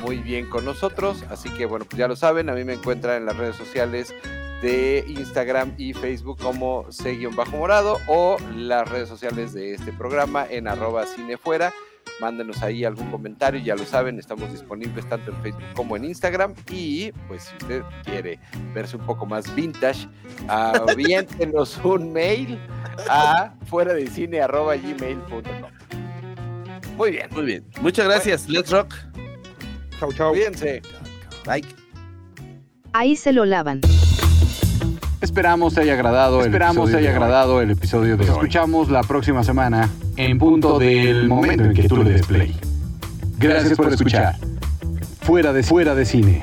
[0.03, 1.25] muy bien con nosotros.
[1.31, 4.15] Así que bueno, pues ya lo saben, a mí me encuentran en las redes sociales
[4.63, 11.07] de Instagram y Facebook como C-Morado o las redes sociales de este programa en arroba
[11.07, 11.73] cinefuera
[12.21, 16.55] mándenos ahí algún comentario, ya lo saben, estamos disponibles tanto en Facebook como en Instagram
[16.71, 18.39] y pues si usted quiere
[18.75, 20.09] verse un poco más vintage,
[20.49, 22.59] aviéntenos un mail
[23.09, 25.43] a fuera de cine arroba gmail.com.
[26.97, 27.65] Muy bien, Muy bien.
[27.81, 28.49] Muchas gracias.
[28.49, 28.93] Let's rock.
[30.01, 30.33] Chau, chau.
[30.33, 30.83] cuídense.
[31.47, 31.65] Bye.
[32.93, 33.81] Ahí se lo lavan.
[35.21, 38.31] Esperamos te haya agradado Esperamos te haya agradado el episodio de hoy.
[38.31, 39.89] escuchamos la próxima semana
[40.19, 42.27] en punto del momento en que tú le des.
[43.39, 44.35] Gracias por escuchar.
[45.21, 46.43] Fuera de fuera de cine.